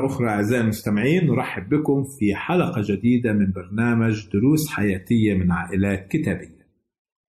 مرة 0.00 0.06
أخرى 0.06 0.28
أعزائي 0.28 0.62
المستمعين 0.62 1.26
نرحب 1.26 1.68
بكم 1.68 2.04
في 2.18 2.34
حلقة 2.34 2.82
جديدة 2.84 3.32
من 3.32 3.52
برنامج 3.52 4.28
دروس 4.32 4.68
حياتية 4.68 5.34
من 5.34 5.52
عائلات 5.52 6.08
كتابية. 6.08 6.66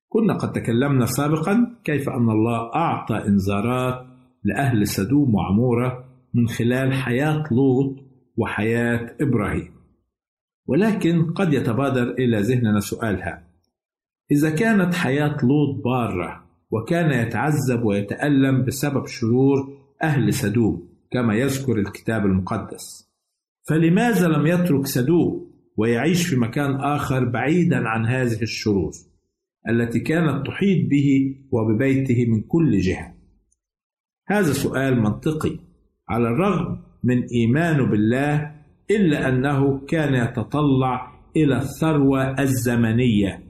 كنا 0.09 0.33
قد 0.37 0.51
تكلمنا 0.51 1.05
سابقا 1.05 1.75
كيف 1.83 2.09
أن 2.09 2.29
الله 2.29 2.75
أعطى 2.75 3.27
إنذارات 3.27 4.05
لأهل 4.43 4.87
سدوم 4.87 5.35
وعمورة 5.35 6.05
من 6.33 6.47
خلال 6.47 6.93
حياة 6.93 7.43
لوط 7.51 7.95
وحياة 8.37 9.15
إبراهيم. 9.21 9.71
ولكن 10.67 11.31
قد 11.31 11.53
يتبادر 11.53 12.11
إلى 12.11 12.41
ذهننا 12.41 12.79
سؤالها 12.79 13.43
إذا 14.31 14.49
كانت 14.49 14.93
حياة 14.93 15.37
لوط 15.43 15.83
بارة 15.83 16.43
وكان 16.71 17.27
يتعذب 17.27 17.83
ويتألم 17.83 18.65
بسبب 18.65 19.07
شرور 19.07 19.77
أهل 20.03 20.33
سدوم 20.33 20.90
كما 21.11 21.35
يذكر 21.35 21.79
الكتاب 21.79 22.25
المقدس. 22.25 23.11
فلماذا 23.69 24.27
لم 24.27 24.47
يترك 24.47 24.85
سدوم 24.87 25.51
ويعيش 25.77 26.27
في 26.27 26.35
مكان 26.35 26.75
آخر 26.75 27.25
بعيدا 27.25 27.87
عن 27.87 28.05
هذه 28.05 28.41
الشرور 28.41 28.91
التي 29.69 29.99
كانت 29.99 30.47
تحيط 30.47 30.89
به 30.89 31.35
وببيته 31.51 32.25
من 32.25 32.41
كل 32.41 32.77
جهة؟ 32.79 33.13
هذا 34.27 34.53
سؤال 34.53 35.01
منطقي 35.01 35.59
على 36.09 36.27
الرغم 36.27 36.79
من 37.03 37.23
إيمانه 37.23 37.85
بالله 37.85 38.55
إلا 38.91 39.29
أنه 39.29 39.85
كان 39.85 40.13
يتطلع 40.13 41.11
إلى 41.35 41.57
الثروة 41.57 42.41
الزمنية 42.41 43.43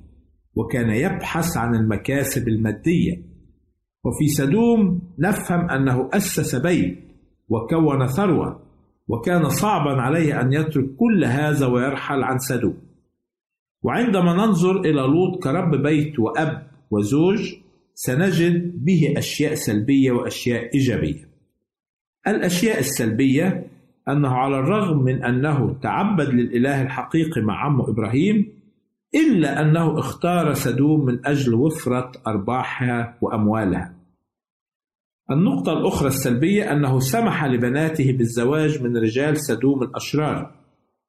وكان 0.56 0.90
يبحث 0.90 1.58
عن 1.58 1.76
المكاسب 1.76 2.48
المادية. 2.48 3.32
وفي 4.04 4.28
سدوم 4.28 5.02
نفهم 5.20 5.70
أنه 5.70 6.10
أسس 6.14 6.56
بيت 6.56 7.11
وكون 7.52 8.08
ثروة 8.08 8.60
وكان 9.08 9.50
صعبا 9.50 10.02
عليه 10.02 10.42
أن 10.42 10.54
يترك 10.54 10.96
كل 10.96 11.26
هذا 11.26 11.66
ويرحل 11.66 12.24
عن 12.24 12.38
سدوم 12.38 12.78
وعندما 13.84 14.34
ننظر 14.34 14.80
إلى 14.80 15.02
لوط 15.02 15.44
كرب 15.44 15.76
بيت 15.76 16.20
وأب 16.20 16.68
وزوج 16.92 17.54
سنجد 17.94 18.86
به 18.86 19.14
أشياء 19.18 19.54
سلبية 19.54 20.12
وأشياء 20.12 20.74
إيجابية. 20.74 21.30
الأشياء 22.28 22.80
السلبية 22.80 23.68
أنه 24.10 24.30
على 24.30 24.60
الرغم 24.60 25.04
من 25.04 25.24
أنه 25.24 25.80
تعبد 25.84 26.30
للإله 26.30 26.82
الحقيقي 26.82 27.42
مع 27.42 27.66
عمه 27.66 27.90
إبراهيم 27.90 28.48
إلا 29.16 29.62
أنه 29.62 30.00
اختار 30.00 30.54
سدوم 30.54 31.06
من 31.06 31.26
أجل 31.26 31.54
وفرة 31.54 32.12
أرباحها 32.28 33.18
وأموالها. 33.22 34.01
النقطة 35.32 35.74
الأخرى 35.74 36.08
السلبية 36.08 36.72
أنه 36.72 37.00
سمح 37.00 37.46
لبناته 37.46 38.12
بالزواج 38.12 38.84
من 38.84 38.98
رجال 38.98 39.38
سدوم 39.38 39.84
الأشرار 39.84 40.52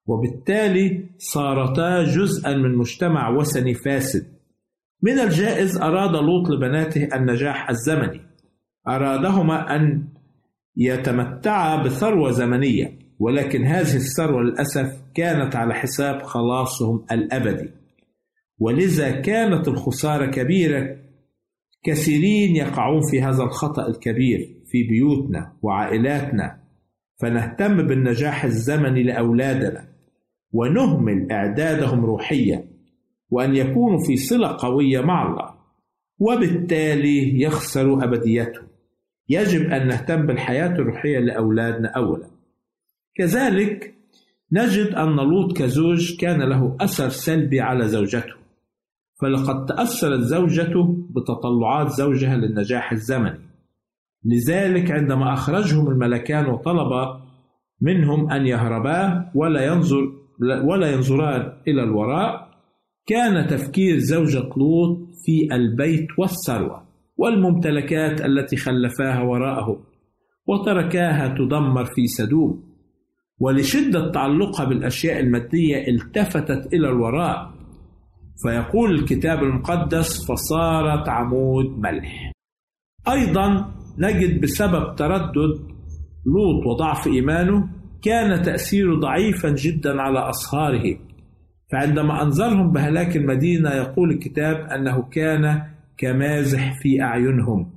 وبالتالي 0.07 1.05
صارتا 1.19 2.03
جزءا 2.03 2.57
من 2.57 2.75
مجتمع 2.75 3.29
وثني 3.29 3.75
فاسد. 3.75 4.27
من 5.03 5.19
الجائز 5.19 5.77
أراد 5.77 6.17
لوط 6.17 6.51
لبناته 6.51 7.09
النجاح 7.15 7.71
الزمني. 7.71 8.21
أرادهما 8.89 9.77
أن 9.77 10.05
يتمتعا 10.77 11.83
بثروة 11.83 12.31
زمنية 12.31 12.99
ولكن 13.19 13.65
هذه 13.65 13.97
الثروة 13.97 14.43
للأسف 14.43 15.03
كانت 15.15 15.57
على 15.57 15.75
حساب 15.75 16.23
خلاصهم 16.23 17.05
الأبدي. 17.13 17.71
ولذا 18.59 19.11
كانت 19.11 19.69
الخسارة 19.69 20.27
كبيرة 20.27 20.97
كثيرين 21.83 22.57
يقعون 22.57 23.01
في 23.11 23.23
هذا 23.23 23.43
الخطأ 23.43 23.87
الكبير 23.87 24.55
في 24.67 24.83
بيوتنا 24.83 25.53
وعائلاتنا. 25.63 26.63
فنهتم 27.21 27.87
بالنجاح 27.87 28.45
الزمني 28.45 29.03
لأولادنا 29.03 29.89
ونهمل 30.53 31.33
إعدادهم 31.33 32.05
روحيا 32.05 32.65
وأن 33.31 33.57
يكونوا 33.57 33.99
في 34.07 34.17
صلة 34.17 34.57
قوية 34.61 35.01
مع 35.01 35.31
الله. 35.31 35.55
وبالتالي 36.19 37.43
يخسروا 37.43 38.05
أبديتهم. 38.05 38.67
يجب 39.29 39.71
أن 39.71 39.89
نهتم 39.89 40.27
بالحياة 40.27 40.69
الروحية 40.69 41.19
لأولادنا 41.19 41.89
أولا. 41.89 42.31
كذلك 43.15 43.95
نجد 44.53 44.87
أن 44.87 45.17
لوط 45.17 45.57
كزوج 45.57 46.17
كان 46.17 46.43
له 46.43 46.77
أثر 46.81 47.09
سلبي 47.09 47.61
على 47.61 47.89
زوجته. 47.89 48.42
فلقد 49.23 49.67
تأثرت 49.67 50.21
زوجته 50.21 51.07
بتطلعات 51.11 51.89
زوجها 51.89 52.37
للنجاح 52.37 52.93
الزمني. 52.93 53.41
لذلك 54.25 54.91
عندما 54.91 55.33
أخرجهم 55.33 55.89
الملكان 55.89 56.47
وطلب 56.47 56.91
منهم 57.81 58.31
أن 58.31 58.47
يهربا 58.47 59.31
ولا 59.35 59.67
ينظر 59.67 60.13
ولا 60.65 60.93
ينظران 60.93 61.53
إلى 61.69 61.83
الوراء 61.83 62.49
كان 63.07 63.47
تفكير 63.47 63.99
زوجة 63.99 64.49
لوط 64.57 64.99
في 65.25 65.55
البيت 65.55 66.07
والثروة 66.19 66.83
والممتلكات 67.17 68.21
التي 68.21 68.57
خلفاها 68.57 69.23
وراءه 69.23 69.81
وتركاها 70.47 71.29
تدمر 71.29 71.85
في 71.85 72.07
سدوم. 72.07 72.73
ولشدة 73.39 74.11
تعلقها 74.11 74.65
بالأشياء 74.65 75.21
المادية 75.21 75.89
التفتت 75.89 76.75
إلى 76.75 76.89
الوراء 76.89 77.62
فيقول 78.43 78.95
الكتاب 78.95 79.43
المقدس 79.43 80.27
فصارت 80.29 81.09
عمود 81.09 81.79
ملح. 81.79 82.33
أيضا 83.09 83.75
نجد 83.99 84.41
بسبب 84.41 84.97
تردد 84.97 85.73
لوط 86.27 86.67
وضعف 86.67 87.07
إيمانه 87.07 87.69
كان 88.03 88.43
تأثيره 88.43 88.97
ضعيفا 88.97 89.51
جدا 89.51 90.01
على 90.03 90.19
أصهاره. 90.19 90.99
فعندما 91.73 92.23
أنذرهم 92.23 92.73
بهلاك 92.73 93.17
المدينة 93.17 93.71
يقول 93.71 94.11
الكتاب 94.11 94.57
أنه 94.57 95.03
كان 95.03 95.63
كمازح 95.99 96.81
في 96.83 97.03
أعينهم. 97.03 97.73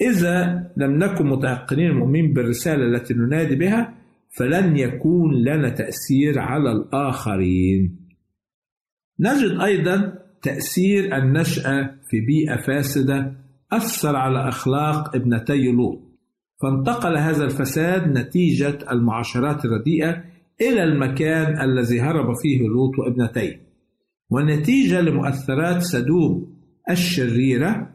إذا 0.00 0.66
لم 0.76 0.98
نكن 0.98 1.26
متيقنين 1.26 1.90
المؤمنين 1.90 2.32
بالرسالة 2.32 2.84
التي 2.84 3.14
ننادي 3.14 3.56
بها 3.56 3.94
فلن 4.38 4.76
يكون 4.76 5.34
لنا 5.34 5.68
تأثير 5.68 6.38
على 6.38 6.72
الآخرين. 6.72 8.05
نجد 9.20 9.60
أيضا 9.60 10.12
تأثير 10.42 11.16
النشأة 11.16 11.90
في 12.10 12.20
بيئة 12.20 12.56
فاسدة 12.56 13.32
أثر 13.72 14.16
على 14.16 14.48
أخلاق 14.48 15.16
ابنتي 15.16 15.72
لوط. 15.72 16.00
فانتقل 16.62 17.16
هذا 17.16 17.44
الفساد 17.44 18.18
نتيجة 18.18 18.78
المعاشرات 18.92 19.64
الرديئة 19.64 20.24
إلى 20.60 20.84
المكان 20.84 21.60
الذي 21.60 22.00
هرب 22.00 22.34
فيه 22.42 22.68
لوط 22.68 22.98
وابنتيه. 22.98 23.60
ونتيجة 24.30 25.00
لمؤثرات 25.00 25.82
سدوم 25.82 26.56
الشريرة 26.90 27.90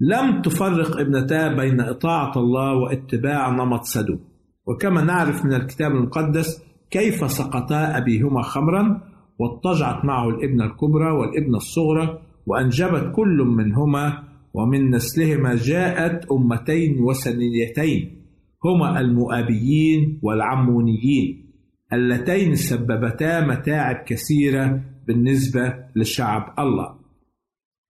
لم 0.00 0.42
تفرق 0.42 1.00
ابنتا 1.00 1.48
بين 1.48 1.80
إطاعة 1.80 2.38
الله 2.38 2.74
واتباع 2.74 3.50
نمط 3.50 3.84
سدوم. 3.84 4.20
وكما 4.66 5.04
نعرف 5.04 5.44
من 5.44 5.54
الكتاب 5.54 5.92
المقدس 5.92 6.62
كيف 6.90 7.30
سقطا 7.30 7.96
أبيهما 7.98 8.42
خمرا؟ 8.42 9.09
واضطجعت 9.40 10.04
معه 10.04 10.28
الابنة 10.28 10.64
الكبرى 10.64 11.10
والابنة 11.10 11.56
الصغرى 11.56 12.22
وأنجبت 12.46 13.12
كل 13.16 13.44
منهما 13.56 14.22
ومن 14.54 14.90
نسلهما 14.90 15.54
جاءت 15.54 16.26
أمتين 16.32 17.00
وثنيتين 17.00 18.22
هما 18.64 19.00
المؤابيين 19.00 20.20
والعمونيين 20.22 21.50
اللتين 21.92 22.54
سببتا 22.54 23.40
متاعب 23.40 23.96
كثيرة 24.06 24.80
بالنسبة 25.06 25.74
لشعب 25.96 26.54
الله. 26.58 26.94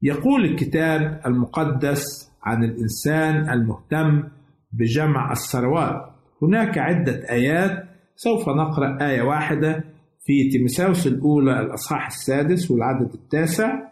يقول 0.03 0.45
الكتاب 0.45 1.21
المقدس 1.27 2.31
عن 2.43 2.65
الإنسان 2.65 3.51
المهتم 3.51 4.23
بجمع 4.73 5.33
الثروات. 5.33 6.11
هناك 6.43 6.79
عدة 6.79 7.31
آيات 7.31 7.85
سوف 8.17 8.49
نقرأ 8.49 8.99
آية 9.11 9.23
واحدة 9.23 9.85
في 10.25 10.49
تيمساوس 10.49 11.07
الأولى 11.07 11.61
الأصحاح 11.61 12.07
السادس 12.07 12.71
والعدد 12.71 13.12
التاسع 13.14 13.91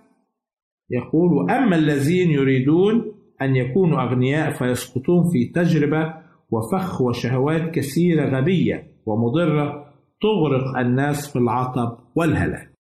يقول 0.91 1.33
وأما 1.33 1.77
الذين 1.77 2.31
يريدون 2.31 3.13
أن 3.43 3.57
يكونوا 3.57 4.03
أغنياء 4.03 4.53
فيسقطون 4.53 5.25
في 5.33 5.45
تجربة 5.55 6.15
وفخ 6.51 7.01
وشهوات 7.01 7.75
كثيرة 7.75 8.39
غبية 8.39 8.91
ومضرة 9.07 9.95
تغرق 10.23 10.79
الناس 10.79 11.33
في 11.33 11.39
العطب 11.39 11.99
والهلاك. 12.15 12.73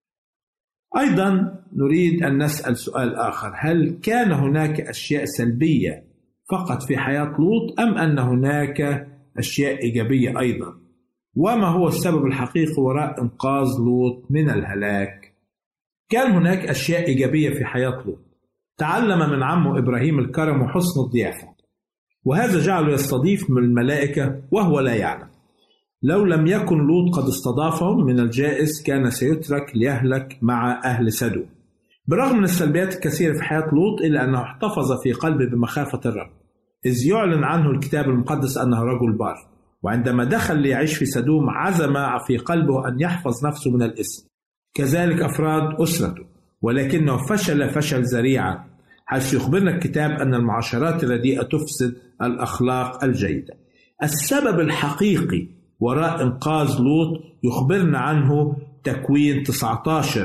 أيضا 0.97 1.53
نريد 1.73 2.23
أن 2.23 2.43
نسأل 2.43 2.77
سؤال 2.77 3.15
آخر 3.15 3.51
هل 3.55 3.99
كان 4.03 4.31
هناك 4.31 4.81
أشياء 4.81 5.25
سلبية 5.25 6.03
فقط 6.51 6.83
في 6.83 6.97
حياة 6.97 7.35
لوط 7.39 7.79
أم 7.79 7.97
أن 7.97 8.19
هناك 8.19 9.07
أشياء 9.37 9.83
إيجابية 9.83 10.39
أيضا 10.39 10.86
وما 11.37 11.67
هو 11.67 11.87
السبب 11.87 12.25
الحقيقي 12.25 12.81
وراء 12.81 13.21
إنقاذ 13.21 13.67
لوط 13.85 14.25
من 14.29 14.49
الهلاك؟ 14.49 15.33
كان 16.09 16.31
هناك 16.31 16.57
أشياء 16.57 17.07
إيجابية 17.07 17.49
في 17.49 17.65
حياة 17.65 18.03
لوط. 18.05 18.19
تعلم 18.77 19.29
من 19.29 19.43
عمه 19.43 19.79
إبراهيم 19.79 20.19
الكرم 20.19 20.61
وحسن 20.61 21.01
الضيافة. 21.01 21.47
وهذا 22.25 22.59
جعله 22.59 22.93
يستضيف 22.93 23.49
من 23.49 23.63
الملائكة 23.63 24.41
وهو 24.51 24.79
لا 24.79 24.95
يعلم. 24.95 25.27
لو 26.03 26.25
لم 26.25 26.47
يكن 26.47 26.77
لوط 26.77 27.15
قد 27.15 27.27
استضافهم 27.27 28.05
من 28.05 28.19
الجائز 28.19 28.83
كان 28.83 29.09
سيترك 29.09 29.75
ليهلك 29.75 30.37
مع 30.41 30.81
أهل 30.85 31.11
سدوم 31.11 31.45
برغم 32.07 32.37
من 32.37 32.43
السلبيات 32.43 32.95
الكثيرة 32.95 33.33
في 33.33 33.43
حياة 33.43 33.69
لوط 33.73 34.01
إلا 34.01 34.23
أنه 34.23 34.41
احتفظ 34.41 35.01
في 35.03 35.13
قلبه 35.13 35.45
بمخافة 35.45 36.01
الرب. 36.05 36.29
إذ 36.85 37.07
يعلن 37.07 37.43
عنه 37.43 37.69
الكتاب 37.71 38.05
المقدس 38.05 38.57
أنه 38.57 38.83
رجل 38.83 39.17
بار. 39.17 39.56
وعندما 39.83 40.23
دخل 40.23 40.57
ليعيش 40.61 40.97
في 40.97 41.05
سدوم 41.05 41.49
عزم 41.49 41.93
في 42.27 42.37
قلبه 42.37 42.87
أن 42.87 42.99
يحفظ 42.99 43.45
نفسه 43.45 43.71
من 43.71 43.81
الإثم 43.81 44.27
كذلك 44.73 45.21
أفراد 45.21 45.81
أسرته 45.81 46.25
ولكنه 46.61 47.17
فشل 47.17 47.69
فشل 47.69 48.01
ذريعا 48.01 48.63
حيث 49.05 49.33
يخبرنا 49.33 49.71
الكتاب 49.71 50.11
أن 50.11 50.33
المعاشرات 50.33 51.03
الرديئة 51.03 51.41
تفسد 51.41 51.95
الأخلاق 52.21 53.03
الجيدة. 53.03 53.53
السبب 54.03 54.59
الحقيقي 54.59 55.47
وراء 55.79 56.23
إنقاذ 56.23 56.67
لوط 56.79 57.21
يخبرنا 57.43 57.99
عنه 57.99 58.55
تكوين 58.83 59.43
19 59.43 60.21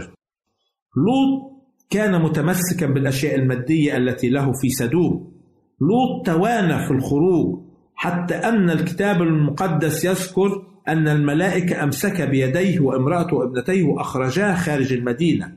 لوط 0.96 1.52
كان 1.90 2.22
متمسكا 2.22 2.86
بالأشياء 2.86 3.34
المادية 3.34 3.96
التي 3.96 4.28
له 4.28 4.52
في 4.52 4.68
سدوم. 4.68 5.32
لوط 5.80 6.26
توانى 6.26 6.86
في 6.86 6.90
الخروج 6.90 7.61
حتى 8.02 8.34
أن 8.34 8.70
الكتاب 8.70 9.22
المقدس 9.22 10.04
يذكر 10.04 10.62
أن 10.88 11.08
الملائكة 11.08 11.84
أمسك 11.84 12.22
بيديه 12.22 12.80
وامرأته 12.80 13.36
وابنتيه 13.36 13.82
وأخرجاه 13.82 14.54
خارج 14.54 14.92
المدينة. 14.92 15.56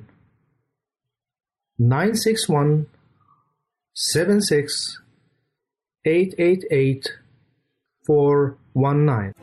961 1.79 2.85
76 3.93 5.01
888 6.05 7.19
419 8.09 9.42